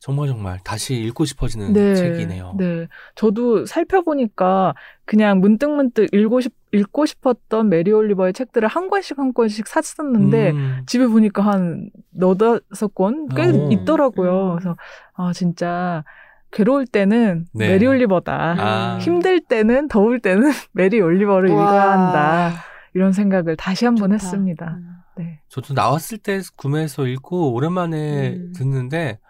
[0.03, 2.57] 정말 정말 다시 읽고 싶어지는 책이네요.
[2.59, 2.89] 네.
[3.15, 4.75] 저도 살펴보니까
[5.05, 10.51] 그냥 문득 문득 읽고, 싶, 읽고 싶었던 메리 올리버의 책들을 한 권씩 한 권씩 샀었는데
[10.51, 13.71] 음, 집에 보니까 한 너다섯 권꽤 오.
[13.71, 14.55] 있더라고요.
[14.55, 14.57] 음.
[14.57, 14.77] 그래서
[15.15, 16.03] 아 진짜
[16.51, 17.69] 괴로울 때는 네.
[17.69, 18.57] 메리 올리버다.
[18.59, 18.99] 아.
[18.99, 21.63] 힘들 때는 더울 때는 메리 올리버를 우와.
[21.63, 22.53] 읽어야 한다.
[22.95, 24.15] 이런 생각을 다시 한번 좋다.
[24.15, 24.79] 했습니다.
[24.81, 24.97] 음.
[25.17, 25.39] 네.
[25.49, 28.53] 저도 나왔을 때 구매해서 읽고 오랜만에 음.
[28.57, 29.21] 듣는데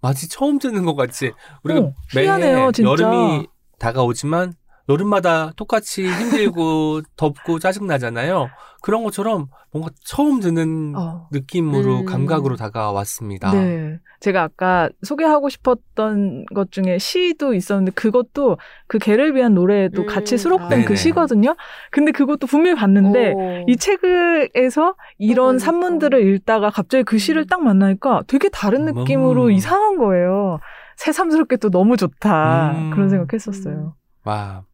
[0.00, 1.32] 마치 처음 듣는 것 같이
[1.62, 2.90] 우리가 어, 매해 희한해요, 진짜.
[2.90, 3.46] 여름이
[3.78, 4.54] 다가오지만
[4.88, 8.48] 여름마다 똑같이 힘들고 덥고 짜증 나잖아요.
[8.82, 11.28] 그런 것처럼 뭔가 처음 듣는 어.
[11.30, 12.04] 느낌으로 음.
[12.04, 13.52] 감각으로 다가왔습니다.
[13.52, 13.98] 네.
[14.20, 20.06] 제가 아까 소개하고 싶었던 것 중에 시도 있었는데 그것도 그 개를 위한 노래에도 음.
[20.06, 20.84] 같이 수록된 네네.
[20.84, 21.56] 그 시거든요.
[21.90, 23.64] 근데 그것도 분명히 봤는데 오.
[23.66, 25.64] 이 책에서 이런 보니까.
[25.64, 27.46] 산문들을 읽다가 갑자기 그 시를 음.
[27.46, 28.94] 딱 만나니까 되게 다른 음.
[28.94, 30.58] 느낌으로 이상한 거예요.
[30.96, 32.72] 새삼스럽게 또 너무 좋다.
[32.72, 32.90] 음.
[32.90, 33.94] 그런 생각했었어요.
[34.24, 34.64] 와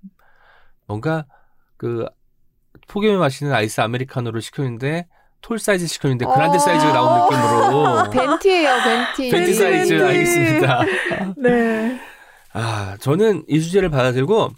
[0.87, 1.27] 뭔가
[1.77, 2.07] 그
[2.89, 5.09] 폭염에 마시는 아이스 아메리카노를 시켰는데
[5.41, 6.59] tall 사이즈 시켰는데 grande 어.
[6.59, 9.31] 사이즈가 나온 느낌으로 venti예요, venti.
[9.31, 10.05] venti 사이즈 venti.
[10.05, 10.83] 알겠습니다.
[11.37, 12.01] 네.
[12.53, 14.51] 아, 저는 이 주제를 받아들고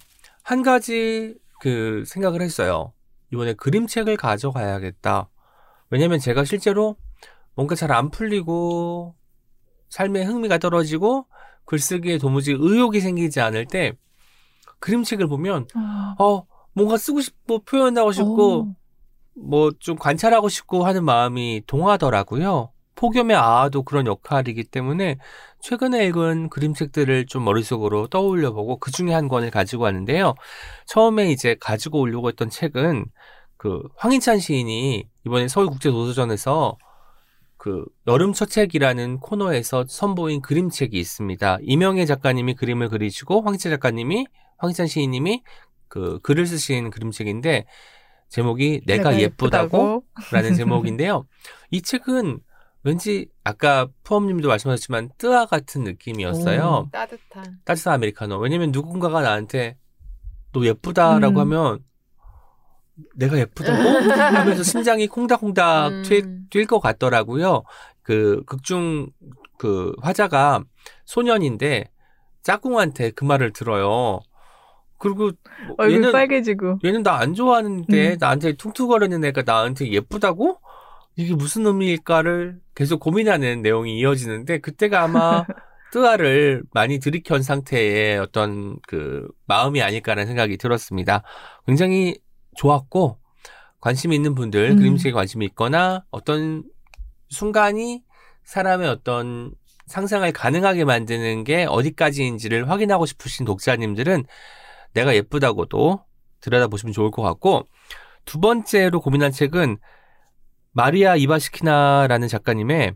[0.43, 2.93] 한 가지 그 생각을 했어요.
[3.33, 5.29] 이번에 그림책을 가져가야겠다.
[5.91, 6.97] 왜냐면 제가 실제로
[7.55, 9.15] 뭔가 잘 안 풀리고
[9.91, 11.27] 삶에 흥미가 떨어지고
[11.65, 13.93] 글쓰기에 도무지 의욕이 생기지 않을 때
[14.81, 15.67] 그림책을 보면
[16.19, 18.75] 어, 뭔가 쓰고 싶고 표현하고 싶고 어.
[19.35, 22.71] 뭐좀 관찰하고 싶고 하는 마음이 동하더라고요.
[22.95, 25.19] 폭염의 아도 그런 역할이기 때문에
[25.61, 30.35] 최근에 읽은 그림책들을 좀 머릿속으로 떠올려 보고 그 중에 한 권을 가지고 왔는데요.
[30.87, 33.07] 처음에 이제 가지고 오려고 했던 책은
[33.57, 36.77] 그 황인찬 시인이 이번에 서울국제도서전에서
[37.57, 41.59] 그 여름 첫 책이라는 코너에서 선보인 그림책이 있습니다.
[41.63, 44.27] 이명애 작가님이 그림을 그리시고 황인찬 작가님이
[44.59, 45.43] 황인찬 시인님이
[45.89, 47.65] 그 글을 쓰신 그림책인데
[48.29, 51.27] 제목이 내가, 예쁘다고 라는 제목인데요.
[51.71, 52.41] 이 책은
[52.85, 56.91] 왠지 아까 푸엄님도 말씀하셨지만 뜨아 같은 느낌이었어요.
[56.93, 57.59] 따뜻한.
[57.65, 58.39] 따뜻한 아메리카노.
[58.39, 59.77] 왜냐면 누군가가 나한테
[60.53, 61.41] 너 예쁘다라고 음.
[61.41, 61.79] 하면
[63.15, 66.03] 내가 예쁘다고 하면서 심장이 콩닥콩닥 음.
[66.51, 67.63] 뛸것 같더라고요.
[68.03, 69.11] 그 극중
[69.59, 70.65] 그 화자가
[71.05, 71.91] 소년인데
[72.43, 74.21] 짝꿍한테 그 말을 들어요.
[74.99, 75.31] 그리고
[75.67, 76.79] 뭐 얼굴 얘는 빨개지고.
[76.85, 78.17] 얘는 나 안 좋아하는데 음.
[78.19, 80.59] 나한테 퉁퉁거리는 애가 나한테 예쁘다고?
[81.17, 85.45] 이게 무슨 의미일까를 계속 고민하는 내용이 이어지는데 그때가 아마
[85.93, 91.23] 뜨아를 많이 들이켠 상태의 어떤 그 마음이 아닐까라는 생각이 들었습니다.
[91.67, 92.19] 굉장히
[92.57, 93.19] 좋았고
[93.81, 94.77] 관심 있는 분들 음.
[94.77, 96.63] 그림책에 관심이 있거나 어떤
[97.31, 98.03] 순간이
[98.45, 99.53] 사람의 어떤
[99.87, 104.25] 상상을 가능하게 만드는 게 어디까지인지를 확인하고 싶으신 독자님들은
[104.99, 106.05] 내가 예쁘다고도
[106.41, 107.67] 들여다보시면 좋을 것 같고
[108.25, 109.79] 두 번째로 고민한 책은
[110.73, 112.95] 마리아 이바시키나라는 작가님의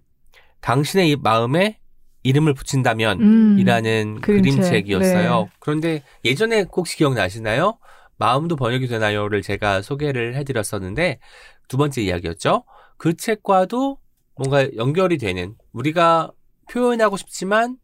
[0.61, 1.79] 당신의 이 마음에
[2.25, 3.59] 이름을 붙인다면 음.
[3.59, 4.53] 이라는 그림책.
[4.53, 5.41] 그림책 이었어요.
[5.41, 5.51] 네.
[5.59, 7.79] 그런데 예전에 혹시 기억나시나요?
[8.17, 11.19] 마음도 번역이 되나요를 제가 소개를 해드렸었는데
[11.67, 12.65] 두 번째 이야기였죠.
[12.97, 13.99] 그 책과도
[14.37, 16.31] 뭔가 연결이 되는 우리가
[16.71, 17.79] 표현하고 싶지만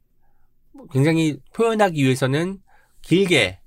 [0.92, 2.58] 굉장히 표현하기 위해서는
[3.02, 3.58] 길게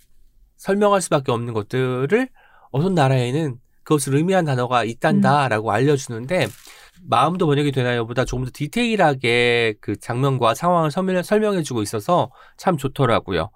[0.62, 2.30] 설명할 수밖에 없는 것들을
[2.72, 6.47] 어떤 나라에는 그것을 의미한 단어가 있단다라고 알려주는데
[7.01, 13.49] 마음도 번역이 되나요보다 조금 더 디테일하게 그 장면과 상황을 설명- 설명해주고 있어서 참 좋더라고요.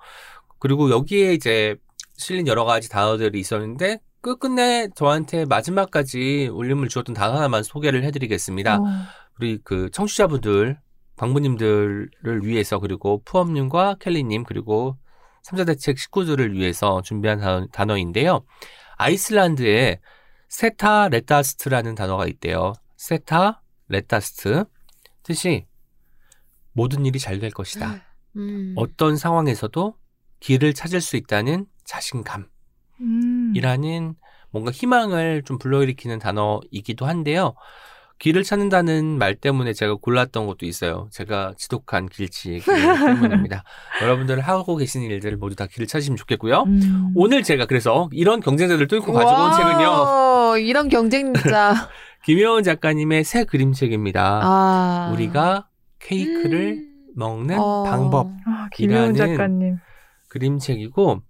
[0.58, 1.76] 그리고 여기에 이제
[2.18, 8.78] 실린 여러 가지 단어들이 있었는데 끝끝내 저한테 마지막까지 울림을 주었던 단어 하나만 소개를 해드리겠습니다.
[8.80, 8.84] 어.
[9.40, 10.80] 우리 그 청취자분들,
[11.18, 12.10] 광부님들을
[12.42, 14.98] 위해서 그리고 프엄님과 캘리님 그리고
[15.46, 18.44] 삼자대책 식구들을 위해서 준비한 단어, 단어 인데요.
[18.98, 20.00] 아이슬란드에
[20.50, 22.74] þetta reddast라는 단어가 있대요.
[22.98, 24.66] þetta reddast.
[25.22, 25.68] 뜻이
[26.72, 28.02] 모든 일이 잘 될 것이다.
[28.38, 28.74] 음.
[28.76, 29.96] 어떤 상황에서도
[30.40, 32.50] 길을 찾을 수 있다는 자신감이라는
[33.02, 34.16] 음.
[34.50, 37.54] 뭔가 희망을 좀 불러일으키는 단어이기도 한데요.
[38.20, 41.08] 길을 찾는다는 말 때문에 제가 골랐던 것도 있어요.
[41.12, 43.64] 제가 지독한 길치기 때문입니다.
[44.02, 46.64] 여러분들 하고 계신 일들 모두 다 길을 찾으시면 좋겠고요.
[46.64, 47.12] 음.
[47.16, 49.90] 오늘 제가 그래서 이런 경쟁자들을 뚫고 가지고 온 책은요.
[49.90, 51.90] 와, 이런 경쟁자.
[52.24, 54.40] 김효은 작가님의 새 그림책입니다.
[54.44, 55.12] 아.
[55.14, 55.68] 우리가
[56.00, 56.96] 케이크를 음.
[57.16, 57.84] 먹는 어.
[57.84, 59.78] 방법 아, 이라는 작가님.
[60.30, 61.22] 그림책이고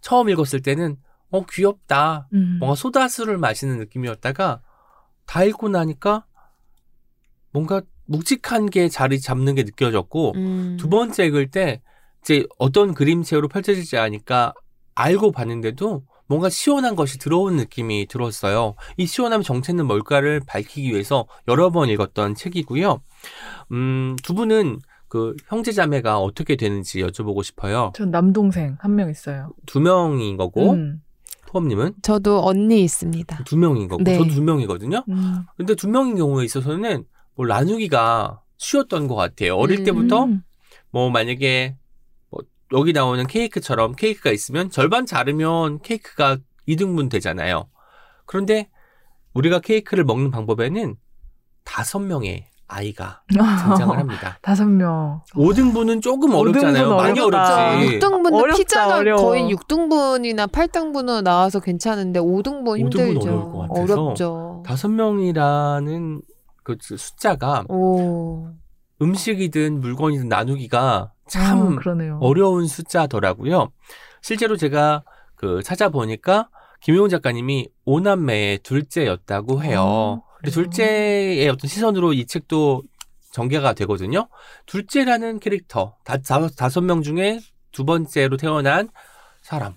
[0.00, 0.96] 처음 읽었을 때는
[1.30, 2.28] 어 귀엽다.
[2.32, 2.56] 음.
[2.58, 4.62] 뭔가 소다수를 마시는 느낌이었다가
[5.30, 6.24] 다 읽고 나니까
[7.52, 10.76] 뭔가 묵직한 게 자리 잡는 게 느껴졌고 음.
[10.76, 11.82] 두 번째 읽을 때
[12.20, 14.52] 이제 어떤 그림체로 펼쳐질지 아니까
[14.96, 18.74] 알고 봤는데도 뭔가 시원한 것이 들어온 느낌이 들었어요.
[18.96, 23.00] 이 시원함 정체는 뭘까를 밝히기 위해서 여러 번 읽었던 책이고요.
[23.70, 27.92] 음, 두 분은 그 형제 자매가 어떻게 되는지 여쭤보고 싶어요.
[27.94, 29.52] 전 남동생 한 명 있어요.
[29.66, 31.02] 두 명인 거고, 음.
[31.50, 33.44] 포엄님은 저도 언니 있습니다.
[33.44, 34.16] 두 명인 거고, 네.
[34.16, 35.04] 저도 두 명이거든요.
[35.08, 35.44] 음.
[35.56, 39.56] 근데 두 명인 경우에 있어서는 뭐 나누기가 쉬웠던 것 같아요.
[39.56, 40.42] 어릴 때부터 음.
[40.90, 41.76] 뭐 만약에
[42.30, 42.40] 뭐
[42.72, 46.38] 여기 나오는 케이크처럼 케이크가 있으면 절반 자르면 케이크가
[46.68, 47.68] 2등분 되잖아요.
[48.26, 48.68] 그런데
[49.34, 50.94] 우리가 케이크를 먹는 방법에는
[51.64, 54.38] 다섯 명의 아이가 등장을 합니다.
[54.42, 55.20] 다섯 명.
[55.34, 56.88] 5등분은 조금 어렵잖아요.
[56.90, 57.70] 5등분 많이 어렵다.
[57.72, 57.98] 어렵지.
[57.98, 59.22] 6등분도 어렵다, 피자가 어려워.
[59.22, 63.20] 거의 6등분이나 8등분으로 나와서 괜찮은데 5등분 힘들죠.
[63.28, 64.02] 어려울 것 같아서.
[64.04, 64.62] 어렵죠.
[64.64, 66.22] 다섯 명이라는
[66.62, 68.48] 그 숫자가 오.
[69.02, 72.18] 음식이든 물건이든 나누기가 참 아, 그러네요.
[72.20, 73.68] 어려운 숫자더라고요.
[74.22, 75.02] 실제로 제가
[75.34, 76.48] 그 찾아보니까
[76.82, 80.22] 김효은 작가님이 오남매의 둘째였다고 해요.
[80.24, 80.50] 아, 근데?
[80.50, 82.82] 둘째의 어떤 시선으로 이 책도
[83.32, 84.28] 전개가 되거든요.
[84.66, 86.16] 둘째라는 캐릭터, 다,
[86.56, 88.88] 다섯 명 중에 두 번째로 태어난
[89.42, 89.76] 사람.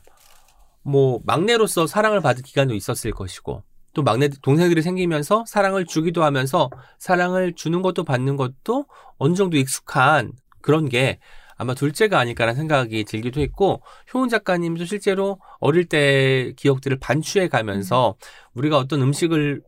[0.81, 7.53] 뭐, 막내로서 사랑을 받을 기간도 있었을 것이고, 또 막내 동생들이 생기면서 사랑을 주기도 하면서 사랑을
[7.53, 8.85] 주는 것도 받는 것도
[9.17, 11.19] 어느 정도 익숙한 그런 게
[11.55, 13.83] 아마 둘째가 아닐까라는 생각이 들기도 했고
[14.13, 18.15] 효은 작가님도 실제로 어릴 때 기억들을 반추해 가면서
[18.55, 19.61] 우리가 어떤 음식을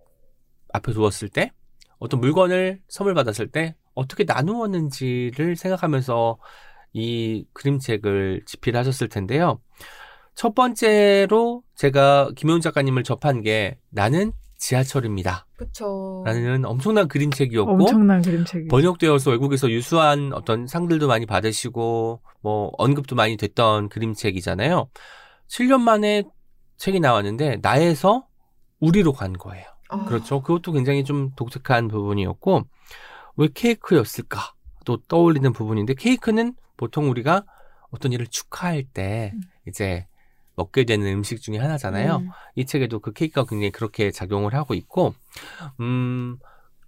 [0.76, 1.52] 앞에 두었을 때
[1.98, 6.38] 어떤 물건을 선물 받았을 때 어떻게 나누었는지를 생각하면서
[6.94, 9.60] 이 그림책을 집필하셨을 텐데요.
[10.34, 15.46] 첫 번째로 제가 김효은 작가님을 접한 게 나는 지하철입니다.
[15.58, 16.24] 그쵸.
[16.26, 18.68] 라는 엄청난 그림책이었고 엄청난 그림책이.
[18.68, 24.90] 번역되어서 외국에서 유수한 어떤 상들도 많이 받으시고 뭐 언급도 많이 됐던 그림책이잖아요.
[25.48, 26.24] 7년 만에
[26.78, 28.26] 책이 나왔는데 나에서
[28.80, 29.66] 우리로 간 거예요.
[30.02, 30.06] 아.
[30.06, 30.42] 그렇죠.
[30.42, 32.64] 그것도 굉장히 좀 독특한 부분이었고
[33.38, 34.54] 왜 케이크였을까?
[34.86, 37.44] 또 떠올리는 부분인데 케이크는 보통 우리가
[37.90, 39.42] 어떤 일을 축하할 때 음.
[39.68, 40.06] 이제
[40.56, 42.18] 먹게 되는 음식 중에 하나잖아요.
[42.18, 42.30] 음.
[42.56, 45.14] 이 책에도 그 케이크가 굉장히 그렇게 작용을 하고 있고,
[45.80, 46.38] 음,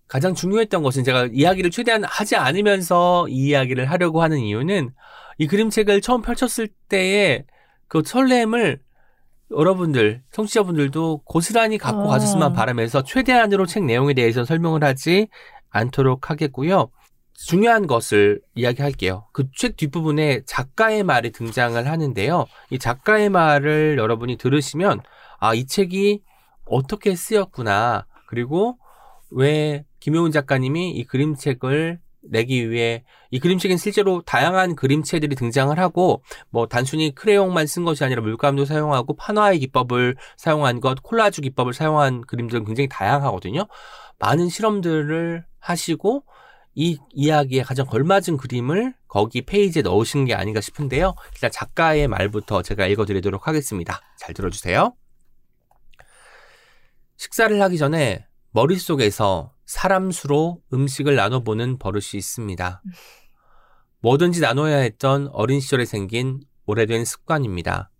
[0.07, 4.91] 가장 중요했던 것은 제가 이야기를 최대한 하지 않으면서 이 이야기를 하려고 하는 이유는
[5.37, 7.45] 이 그림책을 처음 펼쳤을 때의
[7.87, 8.79] 그 설렘을
[9.51, 12.07] 여러분들, 청취자분들도 고스란히 갖고 어.
[12.07, 15.27] 가셨으면 바라면서 최대한으로 책 내용에 대해서 설명을 하지
[15.69, 16.89] 않도록 하겠고요.
[17.33, 19.25] 중요한 것을 이야기할게요.
[19.31, 22.45] 그 책 뒷부분에 작가의 말이 등장을 하는데요.
[22.71, 25.01] 이 작가의 말을 여러분이 들으시면,
[25.39, 26.21] 아, 이 책이
[26.65, 28.05] 어떻게 쓰였구나.
[28.27, 28.77] 그리고
[29.29, 31.99] 왜 김효은 작가님이 이 그림책을
[32.29, 38.21] 내기 위해 이 그림책엔 실제로 다양한 그림체들이 등장을 하고 뭐 단순히 크레용만 쓴 것이 아니라
[38.21, 43.67] 물감도 사용하고 판화의 기법을 사용한 것, 콜라주 기법을 사용한 그림들은 굉장히 다양하거든요.
[44.19, 46.23] 많은 실험들을 하시고
[46.75, 51.15] 이 이야기에 가장 걸맞은 그림을 거기 페이지에 넣으신 게 아닌가 싶은데요.
[51.33, 53.99] 일단 작가의 말부터 제가 읽어드리도록 하겠습니다.
[54.19, 54.93] 잘 들어주세요.
[57.17, 62.81] 식사를 하기 전에 머릿속에서 사람 수로 음식을 나눠보는 버릇이 있습니다.
[63.99, 67.91] 뭐든지 나눠야 했던 어린 시절에 생긴 오래된 습관입니다.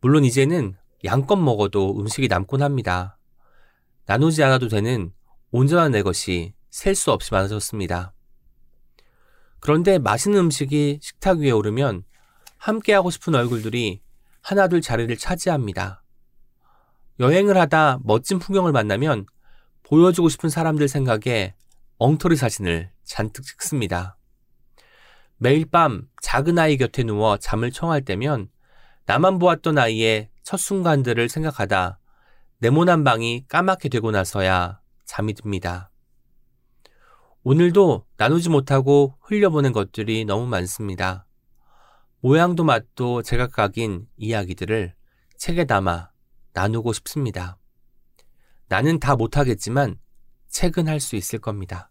[0.00, 3.18] 물론 이제는 양껏 먹어도 음식이 남곤 합니다.
[4.06, 5.12] 나누지 않아도 되는
[5.50, 8.14] 온전한 내 것이 셀 수 없이 많아졌습니다.
[9.58, 12.04] 그런데 맛있는 음식이 식탁 위에 오르면
[12.58, 14.00] 함께하고 싶은 얼굴들이
[14.40, 16.04] 하나둘 자리를 차지합니다.
[17.18, 19.26] 여행을 하다 멋진 풍경을 만나면
[19.92, 21.52] 보여주고 싶은 사람들 생각에
[21.98, 24.16] 엉터리 사진을 잔뜩 찍습니다.
[25.36, 28.48] 매일 밤 작은 아이 곁에 누워 잠을 청할 때면
[29.04, 31.98] 나만 보았던 아이의 첫 순간들을 생각하다
[32.60, 35.90] 네모난 방이 까맣게 되고 나서야 잠이 듭니다.
[37.42, 41.26] 오늘도 나누지 못하고 흘려보낸 것들이 너무 많습니다.
[42.20, 44.94] 모양도 맛도 제각각인 이야기들을
[45.36, 46.12] 책에 담아
[46.54, 47.58] 나누고 싶습니다.
[48.72, 49.98] 나는 다 못하겠지만
[50.48, 51.90] 책은 할 수 있을 겁니다.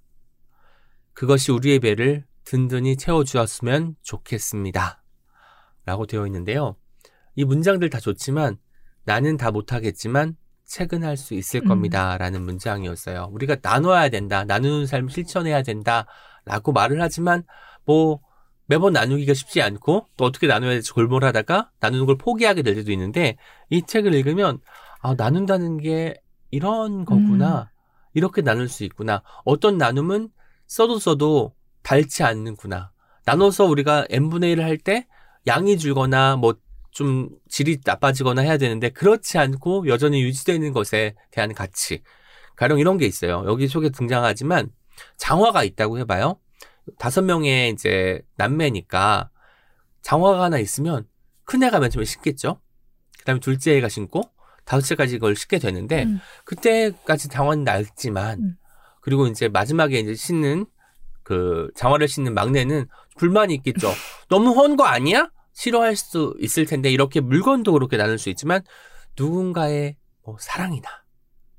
[1.14, 5.04] 그것이 우리의 배를 든든히 채워주었으면 좋겠습니다.
[5.86, 6.76] 라고 되어 있는데요.
[7.36, 8.58] 이 문장들 다 좋지만
[9.04, 11.68] 나는 다 못하겠지만 책은 할 수 있을 음.
[11.68, 12.18] 겁니다.
[12.18, 13.30] 라는 문장이었어요.
[13.32, 14.44] 우리가 나눠야 된다.
[14.44, 16.08] 나누는 삶 실천해야 된다.
[16.46, 17.44] 라고 말을 하지만
[17.86, 18.22] 뭐
[18.66, 23.38] 매번 나누기가 쉽지 않고 또 어떻게 나눠야 될지 골몰하다가 나누는 걸 포기하게 될 때도 있는데
[23.70, 24.60] 이 책을 읽으면
[25.02, 26.16] 아, 나눈다는 게
[26.52, 27.72] 이런 거구나.
[28.14, 29.24] 이렇게 나눌 수 있구나.
[29.46, 30.30] 어떤 나눔은
[30.68, 32.92] 써도 써도 닳지 않는구나.
[33.26, 35.08] 나눠서 우리가 n분의 1을 할 때
[35.48, 36.54] 양이 줄거나 뭐
[36.92, 42.04] 좀 질이 나빠지거나 해야 되는데 그렇지 않고 여전히 유지되는 것에 대한 가치.
[42.58, 43.44] 가령 이런 게 있어요.
[43.48, 44.70] 여기 속에 등장하지만
[45.18, 46.38] 장화가 있다고 해봐요.
[47.00, 49.30] 다섯 명의 이제 남매니까
[50.02, 51.08] 장화가 하나 있으면
[51.46, 52.60] 큰애가 맨 처음에 신겠죠.
[53.18, 54.22] 그 다음에 둘째 애가 신고
[54.72, 56.20] 다섯째까지 그걸 신게 되는데 음.
[56.46, 58.56] 그때까지 장화는 낡지만 음.
[59.02, 60.66] 그리고 이제 마지막에 이제 신는
[61.24, 63.92] 그 장화를 신는 막내는 불만이 있겠죠.
[64.30, 65.30] 너무 헌 거 아니야?
[65.54, 68.62] 싫어할 수 있을 텐데 이렇게 물건도 그렇게 나눌 수 있지만
[69.20, 70.88] 누군가의 뭐 사랑이나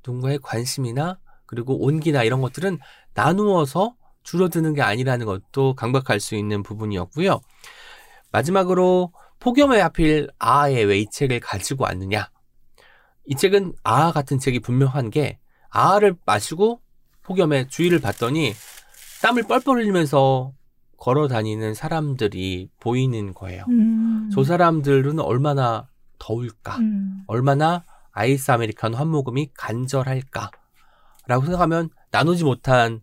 [0.05, 2.79] 누군가의 관심이나 그리고 온기나 이런 것들은
[3.13, 7.41] 나누어서 줄어드는 게 아니라는 것도 강박할 수 있는 부분이었고요.
[8.31, 12.32] 마지막으로 폭염에 하필 아에 왜이 책을 가지고 왔느냐?
[13.25, 16.81] 이 책은 아 같은 책이 분명한 게 아를 마시고
[17.23, 18.53] 폭염에 주의를 봤더니
[19.21, 20.53] 땀을 뻘뻘 흘리면서
[20.97, 23.65] 걸어 다니는 사람들이 보이는 거예요.
[23.69, 24.29] 음.
[24.33, 25.87] 저 사람들은 얼마나
[26.19, 26.77] 더울까?
[26.77, 27.23] 음.
[27.27, 30.51] 얼마나 아이스 아메리카노 한 모금이 간절할까?
[31.27, 33.01] 라고 생각하면 나누지 못한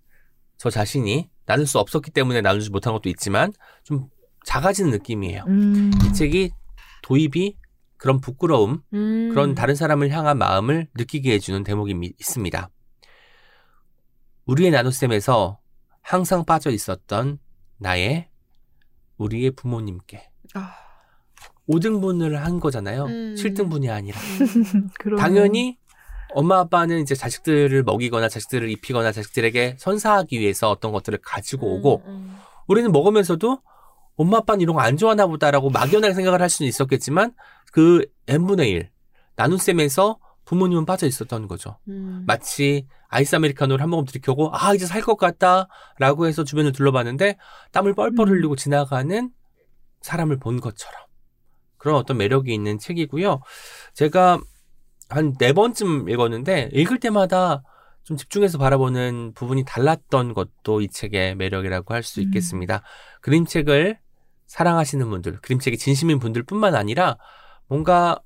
[0.56, 3.52] 저 자신이 나눌 수 없었기 때문에 나누지 못한 것도 있지만
[3.82, 4.08] 좀
[4.44, 5.44] 작아지는 느낌이에요.
[5.48, 5.90] 음.
[6.04, 6.50] 이 책이
[7.02, 7.56] 도입이
[8.00, 9.28] 그런 부끄러움, 음.
[9.30, 12.70] 그런 다른 사람을 향한 마음을 느끼게 해주는 대목이 미- 있습니다.
[14.46, 15.58] 우리의 나눗셈에서
[16.02, 17.38] 항상 빠져 있었던
[17.78, 18.28] 나의
[19.18, 20.72] 우리의 부모님께 아,
[21.68, 23.04] 5등분을 한 거잖아요.
[23.04, 23.34] 음.
[23.36, 24.18] 7등분이 아니라.
[24.98, 25.20] 그러네.
[25.22, 25.78] 당연히
[26.32, 32.36] 엄마 아빠는 이제 자식들을 먹이거나 자식들을 입히거나 자식들에게 선사하기 위해서 어떤 것들을 가지고 오고 음,
[32.66, 33.60] 우리는 먹으면서도
[34.16, 37.32] 엄마 아빠는 이런 거 안 좋아하나 보다라고 막연하게 생각을 할 수는 있었겠지만
[37.72, 38.90] 그 n분의 1
[39.36, 41.78] 나눗셈에서 부모님은 빠져 있었던 거죠.
[41.88, 42.24] 음.
[42.26, 47.36] 마치 아이스 아메리카노를 한 모금 들이켜고 아 이제 살 것 같다라고 해서 주변을 둘러봤는데
[47.72, 48.32] 땀을 뻘뻘 음.
[48.32, 49.30] 흘리고 지나가는
[50.02, 51.00] 사람을 본 것처럼
[51.78, 53.40] 그런 어떤 매력이 있는 책이고요.
[53.94, 54.40] 제가
[55.08, 57.62] 한 네 번쯤 읽었는데 읽을 때마다
[58.04, 62.24] 좀 집중해서 바라보는 부분이 달랐던 것도 이 책의 매력이라고 할수 음.
[62.24, 62.82] 있겠습니다.
[63.20, 63.98] 그림책을
[64.46, 67.18] 사랑하시는 분들, 그림책이 진심인 분들뿐만 아니라
[67.70, 68.18] 뭔가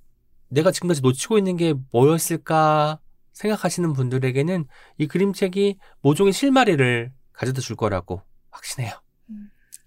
[0.49, 2.99] 내가 지금까지 놓치고 있는 게 뭐였을까
[3.35, 4.65] 생각하시는 분들에게는
[4.99, 8.93] 이 그림책이 모종의 실마리를 가져다 줄 거라고 확신해요.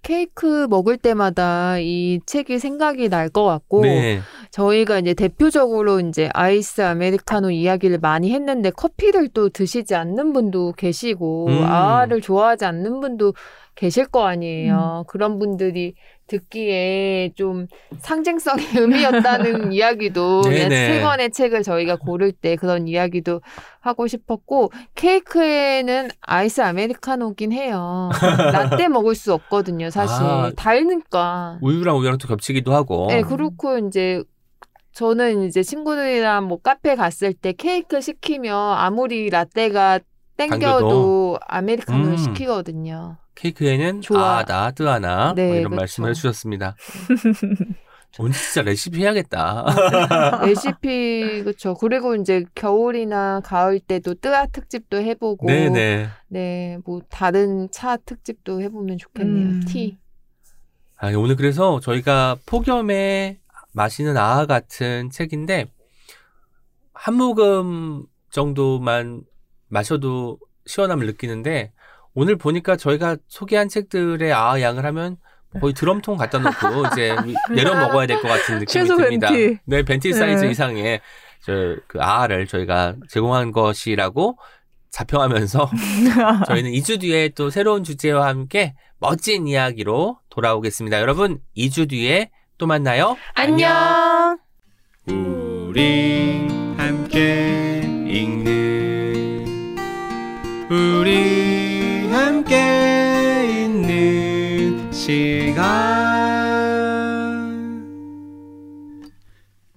[0.03, 4.21] 케이크 먹을 때마다 이 책이 생각이 날 것 같고 네.
[4.51, 11.47] 저희가 이제 대표적으로 이제 아이스 아메리카노 이야기를 많이 했는데 커피를 또 드시지 않는 분도 계시고
[11.47, 11.63] 음.
[11.65, 13.33] 아를 좋아하지 않는 분도
[13.75, 15.03] 계실 거 아니에요.
[15.07, 15.95] 그런 분들이
[16.27, 17.67] 듣기에 좀
[17.99, 20.69] 상징성의 의미였다는 이야기도 네네.
[20.69, 23.41] 세 권의 책을 저희가 고를 때 그런 이야기도
[23.79, 28.09] 하고 싶었고 케이크에는 아이스 아메리카노긴 해요.
[28.53, 30.23] 라떼 먹을 수 없거든요, 사실.
[30.25, 30.51] 아.
[30.55, 31.59] 달니까.
[31.61, 33.07] 우유랑 우유랑 또 겹치기도 하고.
[33.09, 34.21] 네, 그렇고 이제
[34.93, 39.99] 저는 이제 친구들이랑 뭐 카페 갔을 때 케이크 시키면 아무리 라떼가
[40.37, 41.39] 땡겨도 당겨도.
[41.47, 42.17] 아메리카노를 음.
[42.17, 43.17] 시키거든요.
[43.37, 44.39] 케이크에는 좋아.
[44.39, 45.81] 아다 뜨하나 네, 뭐 이런 그렇죠.
[45.81, 46.75] 말씀을 해주셨습니다.
[48.19, 49.65] 오늘 진짜 레시피 해야겠다.
[50.43, 51.75] 레시피 그렇죠.
[51.75, 56.07] 그리고 이제 겨울이나 가을 때도 뜨아 특집도 해보고 네네.
[56.29, 59.45] 네, 뭐 다른 차 특집도 해보면 좋겠네요.
[59.47, 59.63] 음.
[59.67, 59.97] 티.
[60.97, 63.39] 아, 오늘 그래서 저희가 폭염에
[63.73, 65.67] 마시는 아아 같은 책인데
[66.93, 69.21] 한 모금 정도만
[69.67, 71.71] 마셔도 시원함을 느끼는데
[72.19, 75.17] 오늘 보니까 저희가 소개한 책들의 아 양을 하면
[75.61, 77.15] 거의 드럼통 갖다 놓고 이제
[77.53, 79.29] 내려 먹어야 될 것 같은 느낌이 듭니다.
[79.29, 79.59] 벤티.
[79.65, 80.49] 네, 벤티 사이즈 네.
[80.49, 80.99] 이상의
[81.41, 84.35] 저그 아를 저희가 제공한 것이라고
[84.89, 85.69] 자평하면서
[86.47, 90.99] 저희는 2주 뒤에 또 새로운 주제와 함께 멋진 이야기로 돌아오겠습니다.
[90.99, 93.15] 여러분, 2주 뒤에 또 만나요.
[93.35, 94.39] 안녕.
[95.07, 96.47] 우리
[96.77, 99.45] 함께 읽는
[100.71, 101.36] 우리
[102.47, 105.57] 함께 있는 시간.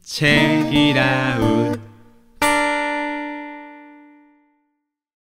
[0.05, 1.50] 책이라